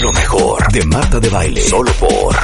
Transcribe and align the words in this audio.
Lo 0.00 0.12
mejor 0.12 0.70
de 0.70 0.84
Marta 0.84 1.18
de 1.18 1.28
Baile. 1.28 1.60
Solo 1.60 1.90
por 1.98 2.36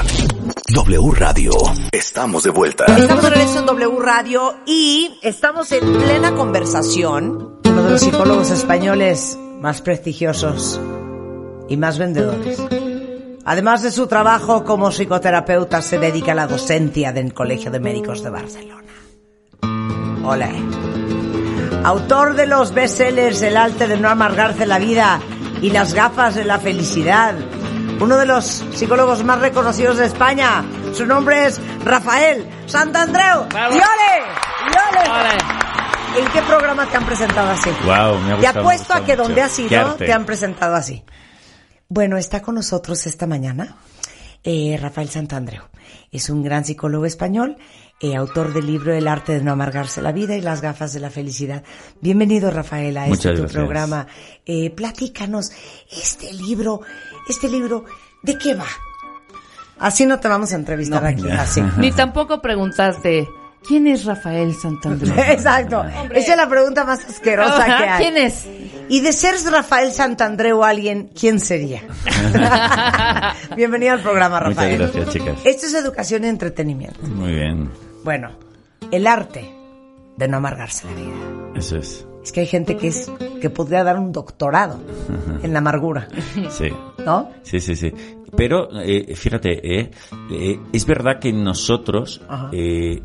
W 0.72 1.10
Radio. 1.12 1.52
Estamos 1.92 2.42
de 2.42 2.50
vuelta. 2.50 2.84
Estamos 2.86 3.22
de 3.22 3.30
regreso 3.30 3.60
en 3.60 3.66
W 3.66 3.98
Radio 4.00 4.56
y 4.66 5.16
estamos 5.22 5.70
en 5.70 5.80
plena 5.98 6.34
conversación. 6.34 7.60
Uno 7.64 7.82
de 7.84 7.90
los 7.90 8.00
psicólogos 8.00 8.50
españoles 8.50 9.38
más 9.60 9.82
prestigiosos 9.82 10.80
y 11.68 11.76
más 11.76 11.96
vendedores. 11.98 12.60
Además 13.44 13.82
de 13.82 13.92
su 13.92 14.08
trabajo 14.08 14.64
como 14.64 14.90
psicoterapeuta, 14.90 15.80
se 15.80 16.00
dedica 16.00 16.32
a 16.32 16.34
la 16.34 16.48
docencia 16.48 17.12
del 17.12 17.32
Colegio 17.34 17.70
de 17.70 17.78
Médicos 17.78 18.24
de 18.24 18.30
Barcelona. 18.30 18.92
Hola. 20.24 20.50
Autor 21.84 22.34
de 22.34 22.46
los 22.46 22.72
bestsellers 22.72 23.42
El 23.42 23.58
arte 23.58 23.86
de 23.86 23.98
no 23.98 24.08
amargarse 24.08 24.66
la 24.66 24.78
vida 24.78 25.20
y 25.64 25.70
Las 25.70 25.94
gafas 25.94 26.34
de 26.34 26.44
la 26.44 26.58
felicidad. 26.58 27.34
Uno 27.98 28.18
de 28.18 28.26
los 28.26 28.44
psicólogos 28.74 29.24
más 29.24 29.40
reconocidos 29.40 29.96
de 29.96 30.04
España. 30.04 30.62
Su 30.92 31.06
nombre 31.06 31.46
es 31.46 31.58
Rafael 31.82 32.46
Santandreu. 32.66 33.46
¡Y 33.50 33.56
ole! 33.56 34.14
¡Y 34.66 35.08
ole! 35.08 36.20
¿En 36.20 36.32
qué 36.32 36.42
programa 36.42 36.84
te 36.84 36.98
han 36.98 37.06
presentado 37.06 37.48
así? 37.48 37.70
Wow, 37.82 37.86
me 37.86 37.94
ha 37.94 38.10
Te 38.12 38.34
gustado, 38.34 38.60
apuesto 38.60 38.92
me 38.92 39.00
ha 39.00 39.02
a 39.02 39.06
que 39.06 39.16
donde 39.16 39.40
has 39.40 39.58
ido 39.58 39.94
te 39.94 40.12
han 40.12 40.26
presentado 40.26 40.74
así. 40.74 41.02
Bueno, 41.88 42.18
está 42.18 42.42
con 42.42 42.56
nosotros 42.56 43.06
esta 43.06 43.26
mañana 43.26 43.76
eh, 44.42 44.78
Rafael 44.78 45.08
Santandreu. 45.08 45.62
Es 46.12 46.28
un 46.28 46.42
gran 46.42 46.66
psicólogo 46.66 47.06
español, 47.06 47.56
eh, 48.00 48.16
autor 48.16 48.52
del 48.52 48.66
libro 48.66 48.92
El 48.92 49.08
arte 49.08 49.32
de 49.32 49.42
no 49.42 49.52
amargarse 49.52 50.02
la 50.02 50.12
vida 50.12 50.36
y 50.36 50.40
las 50.40 50.60
gafas 50.60 50.92
de 50.92 51.00
la 51.00 51.10
felicidad. 51.10 51.62
Bienvenido, 52.00 52.50
Rafael, 52.50 52.96
a 52.96 53.06
este 53.08 53.34
tu 53.34 53.46
programa. 53.46 54.06
Eh, 54.44 54.70
platícanos, 54.70 55.52
este 55.90 56.32
libro, 56.32 56.80
este 57.28 57.48
libro, 57.48 57.84
¿de 58.22 58.36
qué 58.36 58.54
va? 58.54 58.66
Así 59.78 60.06
no 60.06 60.20
te 60.20 60.28
vamos 60.28 60.52
a 60.52 60.56
entrevistar 60.56 61.02
No, 61.02 61.08
aquí, 61.08 61.22
ya. 61.22 61.40
así. 61.42 61.62
Ni 61.78 61.92
tampoco 61.92 62.40
preguntaste, 62.40 63.26
¿quién 63.66 63.86
es 63.86 64.04
Rafael 64.04 64.54
Santandreu? 64.54 65.14
Exacto. 65.28 65.84
Esa 66.12 66.30
es 66.32 66.36
la 66.36 66.48
pregunta 66.48 66.84
más 66.84 67.04
asquerosa 67.04 67.64
que 67.64 67.72
hay. 67.72 68.02
¿Quién 68.04 68.16
es? 68.16 68.46
Y 68.88 69.00
de 69.00 69.12
ser 69.12 69.34
Rafael 69.50 69.92
Santandreu 69.92 70.62
alguien, 70.62 71.10
¿quién 71.18 71.40
sería? 71.40 71.82
Bienvenido 73.56 73.92
al 73.94 74.00
programa, 74.00 74.40
Muchas 74.40 74.56
Rafael. 74.56 74.78
gracias, 74.78 75.08
chicas. 75.10 75.38
Esto 75.44 75.66
es 75.66 75.74
educación 75.74 76.24
y 76.24 76.28
entretenimiento. 76.28 77.00
Muy 77.06 77.32
bien, 77.34 77.70
Bueno, 78.04 78.30
el 78.90 79.06
arte 79.06 79.50
de 80.16 80.28
no 80.28 80.36
amargarse 80.36 80.86
la 80.86 80.92
vida. 80.94 81.14
eso 81.56 81.76
es. 81.78 82.06
Es 82.24 82.32
que 82.32 82.40
hay 82.40 82.46
gente 82.46 82.78
que 82.78 82.88
es 82.88 83.12
que 83.40 83.50
podría 83.50 83.84
dar 83.84 83.98
un 83.98 84.10
doctorado 84.10 84.80
en 85.42 85.52
la 85.52 85.58
amargura, 85.58 86.08
Sí. 86.50 86.70
¿no? 87.04 87.30
Sí, 87.42 87.60
sí, 87.60 87.76
sí. 87.76 87.92
Pero 88.34 88.68
eh, 88.80 89.14
fíjate, 89.14 89.80
eh, 89.80 89.90
eh, 90.30 90.58
es 90.72 90.86
verdad 90.86 91.20
que 91.20 91.32
nosotros 91.34 92.22
eh, 92.50 93.02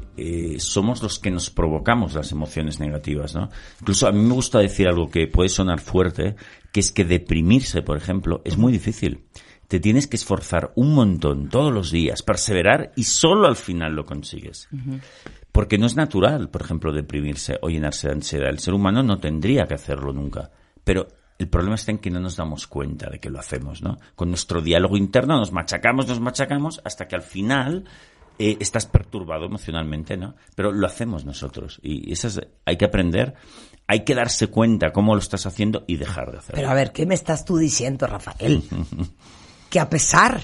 somos 0.57 1.03
los 1.03 1.19
que 1.19 1.31
nos 1.31 1.49
provocamos 1.49 2.13
las 2.13 2.31
emociones 2.31 2.79
negativas, 2.79 3.35
¿no? 3.35 3.49
Incluso 3.81 4.07
a 4.07 4.13
mí 4.13 4.21
me 4.23 4.33
gusta 4.33 4.59
decir 4.59 4.87
algo 4.87 5.09
que 5.09 5.27
puede 5.27 5.49
sonar 5.49 5.81
fuerte, 5.81 6.35
que 6.71 6.79
es 6.79 6.91
que 6.93 7.03
deprimirse, 7.03 7.81
por 7.81 7.97
ejemplo, 7.97 8.41
es 8.45 8.57
muy 8.57 8.71
difícil. 8.71 9.25
Te 9.67 9.79
tienes 9.79 10.07
que 10.07 10.15
esforzar 10.15 10.71
un 10.75 10.95
montón 10.95 11.49
todos 11.49 11.71
los 11.71 11.91
días, 11.91 12.23
perseverar 12.23 12.91
y 12.95 13.03
solo 13.03 13.47
al 13.47 13.55
final 13.55 13.93
lo 13.93 14.03
consigues. 14.05 14.67
Porque 15.51 15.77
no 15.77 15.85
es 15.87 15.95
natural, 15.95 16.49
por 16.49 16.61
ejemplo, 16.61 16.91
deprimirse 16.93 17.57
o 17.61 17.69
llenarse 17.69 18.07
de 18.07 18.13
ansiedad. 18.13 18.49
El 18.49 18.59
ser 18.59 18.73
humano 18.73 19.01
no 19.03 19.17
tendría 19.19 19.65
que 19.67 19.73
hacerlo 19.73 20.13
nunca. 20.13 20.51
Pero 20.83 21.07
el 21.39 21.47
problema 21.49 21.75
está 21.75 21.91
en 21.91 21.97
que 21.99 22.11
no 22.11 22.19
nos 22.19 22.35
damos 22.35 22.67
cuenta 22.67 23.09
de 23.09 23.19
que 23.19 23.29
lo 23.29 23.39
hacemos, 23.39 23.81
¿no? 23.81 23.97
Con 24.15 24.29
nuestro 24.29 24.61
diálogo 24.61 24.95
interno 24.97 25.37
nos 25.37 25.51
machacamos, 25.51 26.07
nos 26.07 26.19
machacamos, 26.19 26.81
hasta 26.83 27.07
que 27.07 27.15
al 27.15 27.21
final 27.23 27.85
eh, 28.37 28.57
estás 28.59 28.85
perturbado 28.85 29.45
emocionalmente, 29.45 30.15
¿no? 30.17 30.35
Pero 30.55 30.71
lo 30.71 30.85
hacemos 30.85 31.25
nosotros. 31.25 31.79
Y 31.83 32.11
eso 32.13 32.27
es- 32.27 32.41
hay 32.65 32.77
que 32.77 32.85
aprender, 32.85 33.33
hay 33.87 34.03
que 34.05 34.15
darse 34.15 34.47
cuenta 34.47 34.91
cómo 34.91 35.13
lo 35.15 35.19
estás 35.19 35.45
haciendo 35.45 35.83
y 35.87 35.97
dejar 35.97 36.31
de 36.31 36.37
hacerlo. 36.37 36.55
Pero 36.57 36.69
a 36.69 36.73
ver, 36.73 36.91
¿qué 36.91 37.05
me 37.05 37.15
estás 37.15 37.43
tú 37.43 37.57
diciendo, 37.57 38.05
Rafael? 38.07 38.63
Que 39.69 39.79
a 39.79 39.89
pesar 39.89 40.41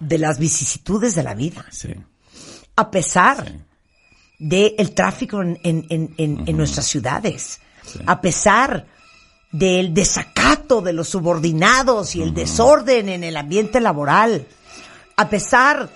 de 0.00 0.18
las 0.18 0.38
vicisitudes 0.38 1.14
de 1.14 1.22
la 1.22 1.34
vida, 1.34 1.64
Sí, 1.70 1.92
a 2.80 2.90
pesar 2.90 3.52
del 4.38 4.92
tráfico 4.92 5.42
en, 5.42 5.58
en- 5.62 6.14
en- 6.16 6.56
nuestras 6.56 6.86
ciudades, 6.86 7.60
a 8.06 8.20
pesar 8.20 8.86
del 9.52 9.92
desacato 9.92 10.80
de 10.80 10.92
los 10.92 11.08
subordinados 11.08 12.14
y 12.16 12.22
el 12.22 12.32
desorden 12.34 13.08
en 13.08 13.22
el 13.24 13.36
ambiente 13.36 13.80
laboral, 13.80 14.46
a 15.16 15.28
pesar 15.28 15.90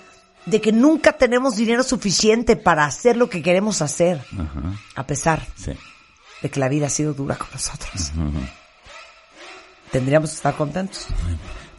de 0.45 0.61
que 0.61 0.71
nunca 0.71 1.13
tenemos 1.13 1.55
dinero 1.55 1.81
suficiente 1.83 2.55
para 2.55 2.85
hacer 2.85 3.17
lo 3.17 3.29
que 3.29 3.41
queremos 3.41 3.81
hacer, 3.81 4.21
a 4.95 5.07
pesar 5.07 5.41
sí. 5.55 5.71
de 6.43 6.49
que 6.49 6.59
la 6.59 6.67
vida 6.69 6.85
ha 6.87 6.89
sido 6.91 7.13
dura 7.13 7.35
con 7.37 7.47
nosotros. 7.51 8.11
Tendríamos 9.91 10.29
que 10.31 10.35
estar 10.35 10.55
contentos. 10.55 11.07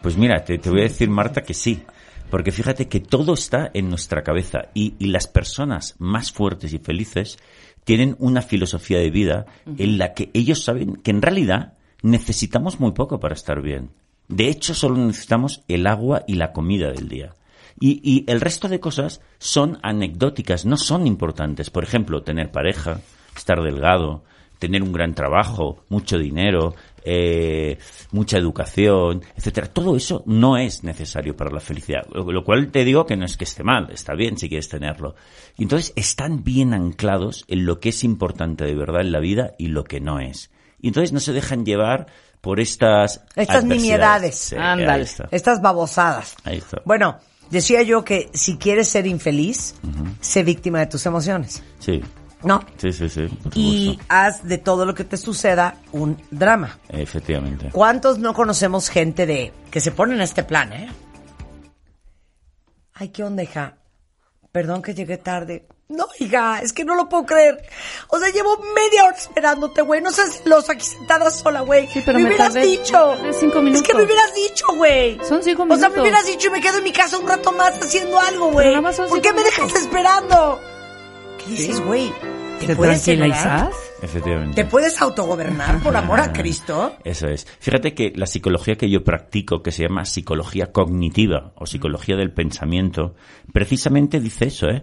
Pues 0.02 0.16
mira, 0.16 0.44
te, 0.44 0.58
te 0.58 0.70
voy 0.70 0.80
a 0.80 0.84
decir, 0.84 1.10
Marta, 1.10 1.42
que 1.42 1.54
sí. 1.54 1.82
Porque 2.30 2.52
fíjate 2.52 2.88
que 2.88 3.00
todo 3.00 3.34
está 3.34 3.70
en 3.72 3.88
nuestra 3.88 4.22
cabeza 4.22 4.68
y, 4.74 4.94
y 4.98 5.06
las 5.06 5.26
personas 5.28 5.94
más 5.98 6.32
fuertes 6.32 6.72
y 6.72 6.78
felices 6.78 7.38
tienen 7.84 8.16
una 8.18 8.42
filosofía 8.42 8.98
de 8.98 9.10
vida 9.10 9.46
en 9.78 9.96
la 9.96 10.12
que 10.12 10.30
ellos 10.34 10.64
saben 10.64 10.96
que 10.96 11.12
en 11.12 11.22
realidad 11.22 11.74
necesitamos 12.02 12.80
muy 12.80 12.92
poco 12.92 13.20
para 13.20 13.34
estar 13.34 13.62
bien. 13.62 13.90
De 14.28 14.48
hecho, 14.48 14.74
solo 14.74 14.96
necesitamos 14.96 15.62
el 15.68 15.86
agua 15.86 16.24
y 16.26 16.34
la 16.34 16.52
comida 16.52 16.90
del 16.90 17.08
día. 17.08 17.34
Y, 17.78 18.00
y 18.02 18.24
el 18.28 18.40
resto 18.40 18.68
de 18.68 18.80
cosas 18.80 19.20
son 19.38 19.78
anecdóticas, 19.82 20.64
no 20.66 20.76
son 20.76 21.06
importantes. 21.06 21.70
Por 21.70 21.84
ejemplo, 21.84 22.22
tener 22.22 22.50
pareja, 22.50 23.00
estar 23.36 23.62
delgado, 23.62 24.24
tener 24.58 24.82
un 24.82 24.92
gran 24.92 25.14
trabajo, 25.14 25.84
mucho 25.88 26.18
dinero, 26.18 26.74
eh, 27.08 27.78
mucha 28.10 28.36
educación, 28.36 29.22
etcétera. 29.36 29.68
Todo 29.68 29.96
eso 29.96 30.24
no 30.26 30.56
es 30.56 30.82
necesario 30.82 31.36
para 31.36 31.50
la 31.50 31.60
felicidad. 31.60 32.02
Lo, 32.12 32.30
lo 32.32 32.44
cual 32.44 32.72
te 32.72 32.84
digo 32.84 33.06
que 33.06 33.16
no 33.16 33.24
es 33.24 33.36
que 33.36 33.44
esté 33.44 33.62
mal, 33.62 33.90
está 33.92 34.14
bien 34.14 34.36
si 34.36 34.48
quieres 34.48 34.68
tenerlo. 34.68 35.14
Y 35.56 35.62
entonces 35.62 35.92
están 35.94 36.42
bien 36.42 36.74
anclados 36.74 37.44
en 37.48 37.64
lo 37.64 37.78
que 37.78 37.90
es 37.90 38.02
importante 38.02 38.64
de 38.64 38.74
verdad 38.74 39.02
en 39.02 39.12
la 39.12 39.20
vida 39.20 39.52
y 39.56 39.68
lo 39.68 39.84
que 39.84 40.00
no 40.00 40.18
es. 40.18 40.50
Y 40.80 40.88
entonces 40.88 41.12
no 41.12 41.20
se 41.20 41.32
dejan 41.32 41.64
llevar 41.64 42.06
por 42.40 42.60
estas 42.60 43.22
Estas 43.34 43.64
nimiedades. 43.64 44.34
Sí, 44.36 44.56
Ándale. 44.56 44.90
ahí 44.92 45.02
está. 45.02 45.28
Estas 45.30 45.62
babosadas. 45.62 46.34
Ahí 46.44 46.58
está. 46.58 46.82
Bueno, 46.84 47.18
decía 47.50 47.82
yo 47.82 48.04
que 48.04 48.30
si 48.34 48.56
quieres 48.56 48.88
ser 48.88 49.06
infeliz, 49.06 49.74
sé 50.20 50.42
víctima 50.42 50.80
de 50.80 50.86
tus 50.86 51.06
emociones. 51.06 51.62
Sí, 51.78 52.02
¿No? 52.42 52.64
sí, 52.76 52.92
sí, 52.92 53.08
sí, 53.08 53.26
por 53.42 53.52
Y 53.56 53.98
haz 54.08 54.44
de 54.44 54.58
todo 54.58 54.84
lo 54.84 54.94
que 54.94 55.04
te 55.04 55.16
suceda 55.16 55.76
un 55.92 56.20
drama. 56.30 56.78
Efectivamente. 56.88 57.70
¿Cuántos 57.72 58.18
no 58.18 58.34
conocemos 58.34 58.88
gente 58.88 59.26
de 59.26 59.52
que 59.70 59.80
se 59.80 59.90
pone 59.90 60.14
en 60.14 60.20
este 60.20 60.44
plan, 60.44 60.72
eh? 60.72 60.88
Ay, 62.94 63.08
¿qué 63.08 63.24
onda, 63.24 63.42
hija? 63.42 63.76
Perdón 64.52 64.82
que 64.82 64.94
llegué 64.94 65.18
tarde. 65.18 65.66
No, 65.88 66.06
hija, 66.18 66.60
es 66.62 66.72
que 66.72 66.84
no 66.84 66.94
lo 66.94 67.08
puedo 67.08 67.26
creer. 67.26 67.62
O 68.08 68.18
sea, 68.18 68.28
llevo 68.30 68.58
media 68.74 69.04
hora 69.04 69.16
esperándote, 69.16 69.82
güey. 69.82 70.00
No 70.00 70.10
seas 70.10 70.42
los 70.44 70.68
aquí 70.68 70.84
sentada 70.84 71.30
sola, 71.30 71.60
güey. 71.60 71.86
Sí, 71.88 72.02
pero 72.04 72.18
me 72.18 72.24
me 72.24 72.30
hubieras 72.30 72.54
tardé- 72.54 72.62
dicho. 72.66 73.14
Es 73.24 73.36
que 73.36 73.60
minutos. 73.62 73.94
me 73.94 74.02
hubieras 74.02 74.34
dicho, 74.34 74.66
güey. 74.76 75.18
Son 75.28 75.42
cinco 75.42 75.62
O 75.62 75.66
sea, 75.76 75.88
me 75.88 75.96
minutos. 75.96 76.00
hubieras 76.02 76.26
dicho 76.26 76.48
y 76.48 76.50
me 76.50 76.60
quedo 76.60 76.78
en 76.78 76.84
mi 76.84 76.92
casa 76.92 77.18
un 77.18 77.28
rato 77.28 77.52
más 77.52 77.74
haciendo 77.80 78.18
algo, 78.18 78.50
güey. 78.50 78.68
nada 78.70 78.80
más 78.80 78.96
son 78.96 79.08
¿Por 79.08 79.20
qué 79.20 79.32
me 79.32 79.42
dejas 79.44 79.60
minutos. 79.66 79.82
esperando? 79.82 80.60
¿Qué 81.46 81.52
dices, 81.52 81.80
güey? 81.80 82.10
¿Te, 82.58 82.66
¿Te 82.66 82.76
puedes 82.76 83.04
tranquilizas? 83.04 83.74
Efectivamente. 84.02 84.62
¿Te 84.62 84.68
puedes 84.68 85.00
autogobernar 85.00 85.80
por 85.80 85.96
amor 85.96 86.18
a 86.18 86.32
Cristo? 86.32 86.96
Eso 87.04 87.28
es. 87.28 87.46
Fíjate 87.60 87.94
que 87.94 88.12
la 88.16 88.26
psicología 88.26 88.76
que 88.76 88.90
yo 88.90 89.04
practico, 89.04 89.62
que 89.62 89.70
se 89.70 89.84
llama 89.84 90.04
psicología 90.04 90.72
cognitiva 90.72 91.52
o 91.54 91.66
psicología 91.66 92.16
del 92.16 92.32
pensamiento, 92.32 93.14
precisamente 93.52 94.18
dice 94.18 94.46
eso, 94.46 94.68
¿eh? 94.68 94.82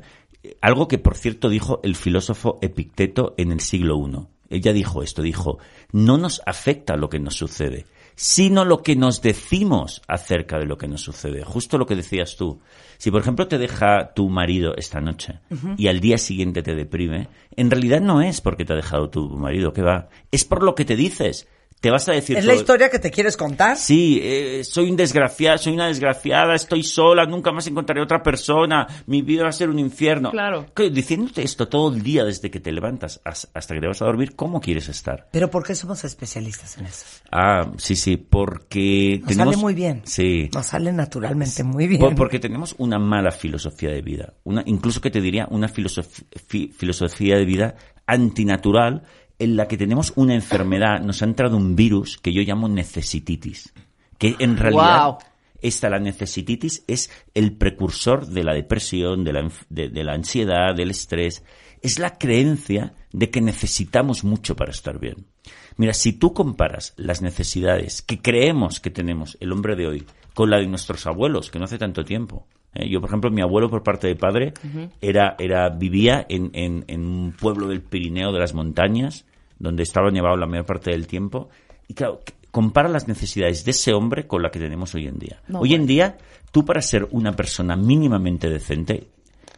Algo 0.62 0.88
que, 0.88 1.00
por 1.00 1.15
cierto, 1.15 1.50
dijo 1.50 1.81
el 1.83 1.95
filósofo 1.95 2.60
Epicteto 2.62 3.33
en 3.38 3.51
el 3.51 3.59
siglo 3.59 3.98
I. 3.98 4.27
Ella 4.50 4.71
dijo 4.71 5.04
esto, 5.04 5.21
dijo, 5.21 5.57
no 5.92 6.18
nos 6.18 6.42
afecta 6.45 6.95
lo 6.95 7.09
que 7.09 7.19
nos 7.19 7.36
sucede, 7.36 7.88
sino 8.16 8.66
lo 8.66 8.83
que 8.83 8.95
nos 8.95 9.21
decimos 9.21 10.01
acerca 10.07 10.59
de 10.59 10.66
lo 10.66 10.77
que 10.77 10.88
nos 10.88 11.01
sucede. 11.01 11.44
Justo 11.44 11.77
lo 11.77 11.86
que 11.86 11.95
decías 11.95 12.36
tú. 12.36 12.62
Si, 13.04 13.12
por 13.12 13.20
ejemplo, 13.20 13.50
te 13.50 13.58
deja 13.58 14.14
tu 14.14 14.30
marido 14.30 14.78
esta 14.78 15.02
noche 15.02 15.40
y 15.76 15.88
al 15.88 16.00
día 16.00 16.18
siguiente 16.18 16.64
te 16.64 16.74
deprime, 16.74 17.28
en 17.58 17.70
realidad 17.70 18.00
no 18.00 18.22
es 18.22 18.40
porque 18.40 18.64
te 18.64 18.72
ha 18.72 18.78
dejado 18.78 19.10
tu 19.10 19.28
marido, 19.32 19.74
que 19.74 19.82
va, 19.82 20.08
es 20.32 20.46
por 20.46 20.64
lo 20.64 20.74
que 20.74 20.86
te 20.86 20.96
dices. 20.96 21.46
Te 21.83 21.91
vas 21.91 22.07
a 22.07 22.13
decir 22.13 22.38
¿Es 22.38 22.45
la 22.45 22.53
todo- 22.53 22.62
historia 22.62 22.89
que 22.89 22.97
te 22.97 23.12
quieres 23.12 23.35
contar? 23.35 23.75
Sí, 23.75 24.18
eh, 24.24 24.63
soy 24.63 24.89
un 24.89 24.95
desgraciado, 24.95 25.57
soy 25.57 25.74
una 25.74 25.88
desgraciada, 25.88 26.56
estoy 26.56 26.81
sola, 26.81 27.25
nunca 27.25 27.51
más 27.51 27.68
encontraré 27.68 28.01
otra 28.01 28.24
persona, 28.24 28.88
mi 29.06 29.21
vida 29.21 29.44
va 29.44 29.50
a 29.50 29.51
ser 29.51 29.69
un 29.69 29.80
infierno. 29.80 30.31
Claro. 30.31 30.65
Que 30.74 30.89
Diciéndote 30.89 31.44
esto 31.44 31.68
todo 31.68 31.94
el 31.94 32.01
día 32.01 32.24
desde 32.24 32.50
que 32.50 32.62
te 32.62 32.71
levantas 32.71 33.19
has- 33.25 33.50
hasta 33.53 33.74
que 33.75 33.81
te 33.81 33.88
vas 33.88 34.01
a 34.01 34.06
dormir, 34.06 34.33
¿cómo 34.33 34.62
quieres 34.62 34.88
estar? 34.88 35.27
Pero 35.33 35.50
¿por 35.51 35.65
qué 35.65 35.75
somos 35.75 36.06
especialistas 36.06 36.77
en 36.77 36.85
eso? 36.85 37.06
Ah, 37.30 37.69
sí, 37.77 37.97
sí, 37.97 38.15
porque 38.15 39.18
Nos 39.19 39.27
tenemos... 39.27 39.53
sale 39.56 39.62
muy 39.62 39.74
bien. 39.74 40.03
Sí. 40.06 40.50
Nos 40.53 40.65
sale 40.68 40.94
naturalmente 40.94 41.65
muy 41.65 41.88
bien. 41.88 42.00
Por- 42.00 42.15
porque 42.15 42.39
tenemos 42.39 42.75
una 42.77 42.97
mala 42.97 43.31
filosofía 43.31 43.89
de 43.89 44.01
vida, 44.01 44.35
una, 44.45 44.63
incluso 44.65 45.01
que 45.01 45.12
te 45.12 45.19
diría 45.19 45.50
una 45.51 45.68
filosof- 45.68 46.24
fi- 46.47 46.69
filosofía 46.69 47.35
de 47.35 47.44
vida 47.44 47.75
antinatural 48.07 49.03
en 49.39 49.56
la 49.56 49.68
que 49.68 49.77
tenemos 49.77 50.13
una 50.15 50.35
enfermedad, 50.35 51.01
nos 51.01 51.21
ha 51.21 51.25
entrado 51.25 51.57
un 51.57 51.75
virus 51.75 52.18
que 52.18 52.33
yo 52.33 52.41
llamo 52.41 52.68
necesititis, 52.68 53.74
que 54.18 54.35
en 54.39 54.57
realidad 54.57 54.95
Guau. 54.95 55.18
esta, 55.62 55.89
la 55.89 56.00
necesititis, 56.00 56.83
es 56.88 57.09
el 57.33 57.53
precursor 57.53 58.27
de 58.27 58.44
la 58.44 58.53
depresión, 58.53 59.24
de 59.24 59.33
la, 59.33 59.51
de 59.69 60.03
la 60.03 60.13
ansiedad, 60.13 60.75
del 60.75 60.91
estrés, 60.91 61.44
es 61.81 62.00
la 62.00 62.18
creencia 62.18 62.94
de 63.12 63.30
que 63.30 63.41
necesitamos 63.41 64.24
mucho 64.24 64.56
para 64.56 64.71
estar 64.71 65.00
bien. 65.00 65.27
Mira, 65.75 65.94
si 65.94 66.13
tú 66.13 66.33
comparas 66.33 66.94
las 66.97 67.21
necesidades 67.21 68.01
que 68.01 68.21
creemos 68.21 68.80
que 68.80 68.89
tenemos 68.89 69.38
el 69.39 69.51
hombre 69.51 69.75
de 69.75 69.88
hoy 69.88 70.06
con 70.33 70.50
la 70.50 70.57
de 70.57 70.68
nuestros 70.68 71.06
abuelos, 71.06 71.51
que 71.51 71.59
no 71.59 71.65
hace 71.65 71.77
tanto 71.77 72.03
tiempo. 72.03 72.47
¿Eh? 72.75 72.90
Yo, 72.90 73.02
por 73.02 73.10
ejemplo, 73.10 73.31
mi 73.31 73.42
abuelo 73.42 73.70
por 73.70 73.84
parte 73.84 74.08
de 74.08 74.16
padre 74.16 74.54
era, 75.02 75.36
era, 75.40 75.70
vivía 75.70 76.25
en, 76.30 76.52
en, 76.54 76.86
en 76.88 77.06
un 77.06 77.31
pueblo 77.31 77.68
del 77.68 77.81
Pirineo 77.81 78.31
de 78.31 78.40
las 78.40 78.54
montañas, 78.54 79.25
donde 79.60 79.84
estaba 79.84 80.12
nevado 80.12 80.36
la 80.38 80.48
mayor 80.48 80.66
parte 80.66 80.92
del 80.92 81.08
tiempo. 81.08 81.50
Y 81.88 81.94
claro, 81.94 82.22
compara 82.52 82.88
las 82.88 83.08
necesidades 83.08 83.66
de 83.66 83.72
ese 83.72 83.94
hombre 83.94 84.28
con 84.28 84.44
la 84.44 84.52
que 84.52 84.60
tenemos 84.60 84.94
hoy 84.94 85.08
en 85.08 85.18
día. 85.18 85.42
No, 85.48 85.62
hoy 85.62 85.74
en 85.74 85.86
día, 85.88 86.18
tú 86.52 86.64
para 86.64 86.81
ser 86.81 87.08
una 87.12 87.31
persona 87.34 87.75
mínimamente 87.75 88.50
decente, 88.50 89.08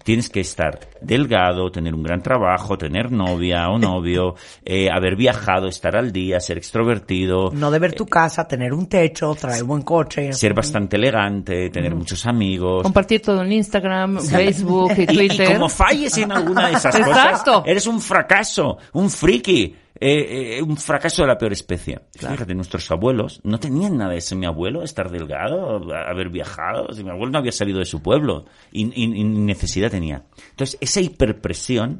tienes 0.05 0.29
que 0.29 0.39
estar 0.39 0.79
delgado, 1.01 1.71
tener 1.71 1.95
un 1.95 2.03
gran 2.03 2.21
trabajo, 2.21 2.77
tener 2.77 3.11
novia 3.11 3.67
o 3.69 3.79
novio, 3.79 4.35
eh, 4.63 4.87
haber 4.89 5.15
viajado, 5.15 5.67
estar 5.67 5.97
al 5.97 6.11
día, 6.11 6.39
ser 6.39 6.57
extrovertido, 6.59 7.49
No 7.51 7.71
deber 7.71 7.93
tu 7.93 8.05
casa, 8.05 8.47
tener 8.47 8.71
un 8.71 8.87
techo, 8.87 9.33
traer 9.35 9.63
buen 9.63 9.81
coche. 9.81 10.31
ser 10.31 10.53
bastante 10.53 10.95
elegante, 10.95 11.69
tener 11.71 11.95
muchos 11.95 12.25
amigos. 12.27 12.83
Compartir 12.83 13.21
todo 13.21 13.41
en 13.41 13.51
Instagram, 13.51 14.19
Facebook 14.19 14.93
y 14.97 15.01
Y, 15.01 15.03
y 15.25 15.27
Twitter. 15.27 15.53
como 15.53 15.69
falles 15.69 16.15
en 16.19 16.31
alguna 16.31 16.67
de 16.67 16.73
esas 16.75 16.95
Exacto. 16.99 17.51
cosas, 17.53 17.67
eres 17.67 17.87
un 17.87 17.99
fracaso, 17.99 18.77
un 18.93 19.09
friki, 19.09 19.75
eh, 19.99 20.57
eh, 20.57 20.61
un 20.61 20.77
fracaso 20.77 21.21
de 21.21 21.27
la 21.29 21.37
peor 21.37 21.53
especie. 21.53 22.01
Fíjate, 22.13 22.53
nuestros 22.53 22.89
abuelos 22.91 23.39
no 23.43 23.59
tenían 23.59 23.97
nada 23.97 24.11
de 24.11 24.17
eso. 24.17 24.35
Mi 24.35 24.45
abuelo, 24.45 24.83
estar 24.83 25.09
delgado, 25.09 25.81
haber 25.93 26.29
viajado, 26.29 26.91
si 26.93 27.03
mi 27.03 27.09
abuelo 27.11 27.31
no 27.31 27.39
había 27.39 27.51
salido 27.51 27.79
de 27.79 27.85
su 27.85 28.01
pueblo 28.01 28.45
y, 28.71 28.85
y- 28.87 29.15
y 29.21 29.23
necesidad 29.23 29.91
tenía. 29.91 30.25
Entonces, 30.51 30.77
esa 30.81 31.01
hiperpresión 31.01 31.99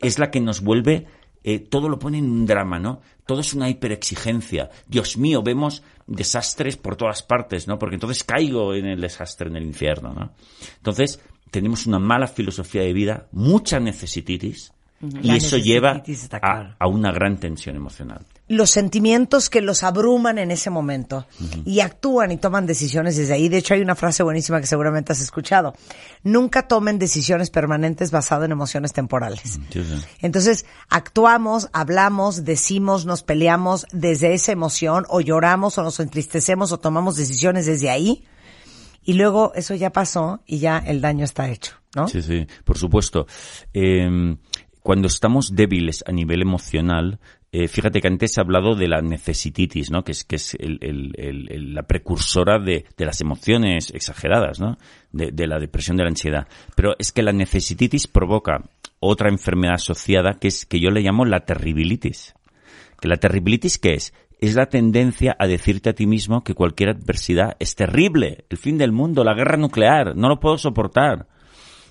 es 0.00 0.18
la 0.18 0.30
que 0.30 0.40
nos 0.40 0.60
vuelve 0.62 1.06
eh, 1.44 1.60
todo 1.60 1.88
lo 1.88 1.98
pone 2.00 2.18
en 2.18 2.24
un 2.28 2.44
drama, 2.44 2.80
¿no? 2.80 3.00
Todo 3.24 3.40
es 3.40 3.54
una 3.54 3.68
hiperexigencia. 3.68 4.68
Dios 4.88 5.16
mío, 5.16 5.42
vemos 5.44 5.84
desastres 6.08 6.76
por 6.76 6.96
todas 6.96 7.22
partes, 7.22 7.68
¿no? 7.68 7.78
Porque 7.78 7.94
entonces 7.94 8.24
caigo 8.24 8.74
en 8.74 8.86
el 8.86 9.00
desastre, 9.00 9.48
en 9.48 9.54
el 9.56 9.64
infierno, 9.64 10.12
¿no? 10.12 10.32
Entonces, 10.78 11.20
tenemos 11.52 11.86
una 11.86 12.00
mala 12.00 12.26
filosofía 12.26 12.82
de 12.82 12.92
vida, 12.92 13.28
mucha 13.30 13.78
necesititis, 13.78 14.72
y 15.02 15.26
La 15.26 15.36
eso 15.36 15.58
lleva 15.58 15.90
a, 15.92 16.02
claro. 16.40 16.74
a 16.78 16.86
una 16.88 17.12
gran 17.12 17.36
tensión 17.38 17.76
emocional. 17.76 18.24
los 18.48 18.70
sentimientos 18.70 19.50
que 19.50 19.60
los 19.60 19.82
abruman 19.82 20.38
en 20.38 20.50
ese 20.50 20.70
momento 20.70 21.26
y 21.66 21.80
actúan 21.80 22.30
y 22.32 22.38
toman 22.38 22.64
decisiones 22.66 23.16
desde 23.16 23.34
ahí. 23.34 23.48
De 23.48 23.58
hecho, 23.58 23.74
hay 23.74 23.82
una 23.82 23.94
frase 23.94 24.22
buenísima 24.22 24.60
que 24.60 24.66
seguramente 24.66 25.12
has 25.12 25.20
escuchado. 25.20 25.74
Nunca 26.22 26.66
tomen 26.66 26.98
decisiones 26.98 27.50
permanentes 27.50 28.10
basadas 28.10 28.46
en 28.46 28.52
emociones 28.52 28.92
temporales. 28.94 29.58
Entonces, 30.22 30.64
actuamos, 30.88 31.68
hablamos, 31.72 32.44
decimos, 32.44 33.04
nos 33.04 33.22
peleamos 33.22 33.86
desde 33.92 34.32
esa 34.32 34.52
emoción 34.52 35.04
o 35.08 35.20
lloramos 35.20 35.76
o 35.76 35.82
nos 35.82 36.00
entristecemos 36.00 36.72
o 36.72 36.78
tomamos 36.78 37.16
decisiones 37.16 37.66
desde 37.66 37.90
ahí 37.90 38.24
y 39.04 39.12
luego 39.12 39.52
eso 39.54 39.74
ya 39.74 39.90
pasó 39.92 40.40
y 40.46 40.58
ya 40.58 40.78
el 40.78 41.00
daño 41.00 41.24
está 41.24 41.48
hecho, 41.50 41.74
¿no? 41.94 42.08
Sí, 42.08 42.22
sí, 42.22 42.46
por 42.64 42.76
supuesto. 42.78 43.26
Eh, 43.72 44.36
cuando 44.86 45.08
estamos 45.08 45.56
débiles 45.56 46.04
a 46.06 46.12
nivel 46.12 46.42
emocional, 46.42 47.18
eh, 47.50 47.66
fíjate 47.66 48.00
que 48.00 48.06
antes 48.06 48.38
he 48.38 48.40
hablado 48.40 48.76
de 48.76 48.86
la 48.86 49.02
necesititis, 49.02 49.90
¿no? 49.90 50.04
Que 50.04 50.12
es, 50.12 50.22
que 50.22 50.36
es 50.36 50.54
el- 50.60 51.74
la 51.74 51.82
precursora 51.82 52.60
de, 52.60 52.84
de 52.96 53.04
las 53.04 53.20
emociones 53.20 53.90
exageradas, 53.92 54.60
¿no? 54.60 54.78
De, 55.10 55.32
de 55.32 55.48
la 55.48 55.58
depresión, 55.58 55.96
de 55.96 56.04
la 56.04 56.10
ansiedad. 56.10 56.46
Pero 56.76 56.94
es 57.00 57.10
que 57.10 57.24
la 57.24 57.32
necesititis 57.32 58.06
provoca 58.06 58.62
otra 59.00 59.28
enfermedad 59.28 59.74
asociada 59.74 60.34
que 60.34 60.46
es 60.46 60.66
que 60.66 60.78
yo 60.78 60.90
le 60.92 61.00
llamo 61.00 61.24
la 61.24 61.40
terribilitis. 61.40 62.34
Que 63.00 63.08
la 63.08 63.16
terribilitis, 63.16 63.78
¿qué 63.78 63.94
es? 63.94 64.14
Es 64.40 64.54
la 64.54 64.66
tendencia 64.66 65.34
a 65.36 65.48
decirte 65.48 65.90
a 65.90 65.94
ti 65.94 66.06
mismo 66.06 66.44
que 66.44 66.54
cualquier 66.54 66.90
adversidad 66.90 67.56
es 67.58 67.74
terrible, 67.74 68.44
el 68.50 68.56
fin 68.56 68.78
del 68.78 68.92
mundo, 68.92 69.24
la 69.24 69.34
guerra 69.34 69.56
nuclear, 69.56 70.14
no 70.14 70.28
lo 70.28 70.38
puedo 70.38 70.58
soportar. 70.58 71.26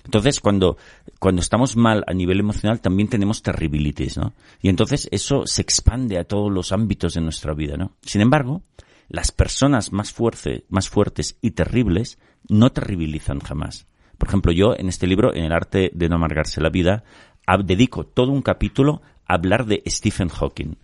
Entonces, 0.06 0.40
cuando, 0.40 0.78
cuando 1.18 1.42
estamos 1.42 1.76
mal 1.76 2.04
a 2.06 2.14
nivel 2.14 2.38
emocional, 2.38 2.80
también 2.80 3.08
tenemos 3.08 3.42
terribilitis, 3.42 4.16
¿no? 4.16 4.34
Y 4.62 4.68
entonces 4.68 5.08
eso 5.10 5.46
se 5.46 5.62
expande 5.62 6.16
a 6.16 6.24
todos 6.24 6.50
los 6.50 6.70
ámbitos 6.70 7.14
de 7.14 7.20
nuestra 7.20 7.54
vida, 7.54 7.76
¿no? 7.76 7.96
Sin 8.02 8.20
embargo, 8.20 8.62
las 9.08 9.32
personas 9.32 9.92
más, 9.92 10.12
fuerte, 10.12 10.64
más 10.68 10.88
fuertes 10.88 11.38
y 11.42 11.50
terribles 11.50 12.18
no 12.48 12.70
terribilizan 12.70 13.40
jamás. 13.40 13.86
Por 14.16 14.28
ejemplo, 14.28 14.52
yo 14.52 14.76
en 14.76 14.88
este 14.88 15.08
libro, 15.08 15.34
en 15.34 15.44
el 15.44 15.52
arte 15.52 15.90
de 15.92 16.08
no 16.08 16.16
amargarse 16.16 16.60
la 16.60 16.70
vida, 16.70 17.02
dedico 17.64 18.06
todo 18.06 18.30
un 18.30 18.42
capítulo 18.42 19.02
a 19.26 19.34
hablar 19.34 19.66
de 19.66 19.82
Stephen 19.88 20.28
Hawking. 20.28 20.76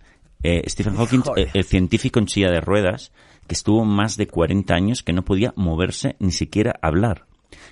Eh, 0.43 0.69
Stephen 0.69 0.97
Hawking, 0.97 1.21
eh, 1.37 1.49
el 1.53 1.63
científico 1.63 2.19
en 2.19 2.27
silla 2.27 2.51
de 2.51 2.59
ruedas, 2.59 3.13
que 3.47 3.55
estuvo 3.55 3.85
más 3.85 4.17
de 4.17 4.27
40 4.27 4.73
años 4.75 5.01
que 5.01 5.13
no 5.13 5.23
podía 5.23 5.53
moverse 5.55 6.17
ni 6.19 6.31
siquiera 6.31 6.77
hablar. 6.81 7.25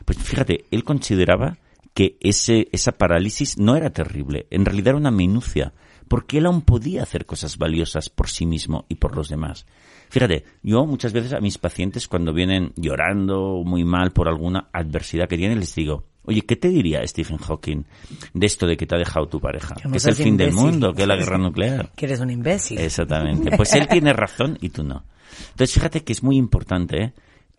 Pues 0.06 0.18
fíjate, 0.18 0.66
él 0.72 0.84
consideraba 0.84 1.58
que 1.94 2.18
ese, 2.22 2.68
esa 2.72 2.94
parálisis 2.94 3.58
no 3.58 3.76
era 3.76 3.90
terrible, 3.90 4.48
en 4.50 4.66
realidad 4.66 4.90
era 4.90 4.98
una 4.98 5.12
minucia, 5.12 5.74
porque 6.08 6.38
él 6.40 6.46
aún 6.46 6.62
podía 6.62 7.04
hacer 7.04 7.26
cosas 7.26 7.58
valiosas 7.58 8.10
por 8.10 8.30
sí 8.30 8.46
mismo 8.46 8.86
y 8.90 8.96
por 8.96 9.16
los 9.16 9.30
demás. 9.30 9.66
Fíjate, 10.10 10.44
yo 10.62 10.86
muchas 10.86 11.14
veces 11.14 11.32
a 11.34 11.40
mis 11.40 11.58
pacientes 11.58 12.08
cuando 12.08 12.34
vienen 12.34 12.74
llorando 12.76 13.64
muy 13.66 13.86
mal 13.86 14.12
por 14.12 14.28
alguna 14.28 14.68
adversidad 14.74 15.30
que 15.30 15.38
tienen, 15.38 15.60
les 15.60 15.74
digo, 15.74 16.04
oye, 16.24 16.42
¿qué 16.42 16.58
te 16.58 16.68
diría 16.68 17.06
Stephen 17.08 17.38
Hawking 17.38 17.86
de 18.34 18.46
esto 18.46 18.68
de 18.68 18.76
que 18.76 18.86
te 18.86 18.96
ha 18.96 18.98
dejado 18.98 19.28
tu 19.28 19.40
pareja? 19.40 19.76
Que 19.76 19.86
no 19.86 19.92
Que 19.92 19.98
es 20.00 20.06
el 20.06 20.16
fin 20.16 20.36
del 20.36 20.52
mundo, 20.52 20.94
que 20.94 21.04
es 21.04 21.08
la 21.08 21.16
guerra 21.16 21.38
nuclear. 21.40 21.92
Que 21.96 22.08
eres 22.08 22.20
un 22.20 22.30
imbécil. 22.30 22.80
Exactamente. 22.80 23.56
Pues 23.56 23.74
él 23.74 23.88
tiene 23.88 24.12
razón 24.12 24.58
y 24.60 24.70
tú 24.70 24.84
no. 24.84 25.06
Entonces, 25.52 25.74
fíjate 25.74 26.04
que 26.04 26.12
es 26.12 26.22
muy 26.24 26.36
importante, 26.36 27.04
¿eh? 27.04 27.14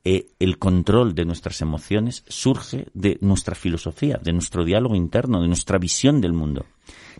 Eh, 0.04 0.26
el 0.40 0.58
control 0.58 1.14
de 1.14 1.24
nuestras 1.24 1.60
emociones 1.60 2.24
surge 2.26 2.88
de 2.92 3.18
nuestra 3.20 3.54
filosofía, 3.54 4.18
de 4.20 4.32
nuestro 4.32 4.64
diálogo 4.64 4.96
interno, 4.96 5.40
de 5.40 5.46
nuestra 5.46 5.78
visión 5.78 6.20
del 6.20 6.32
mundo. 6.32 6.66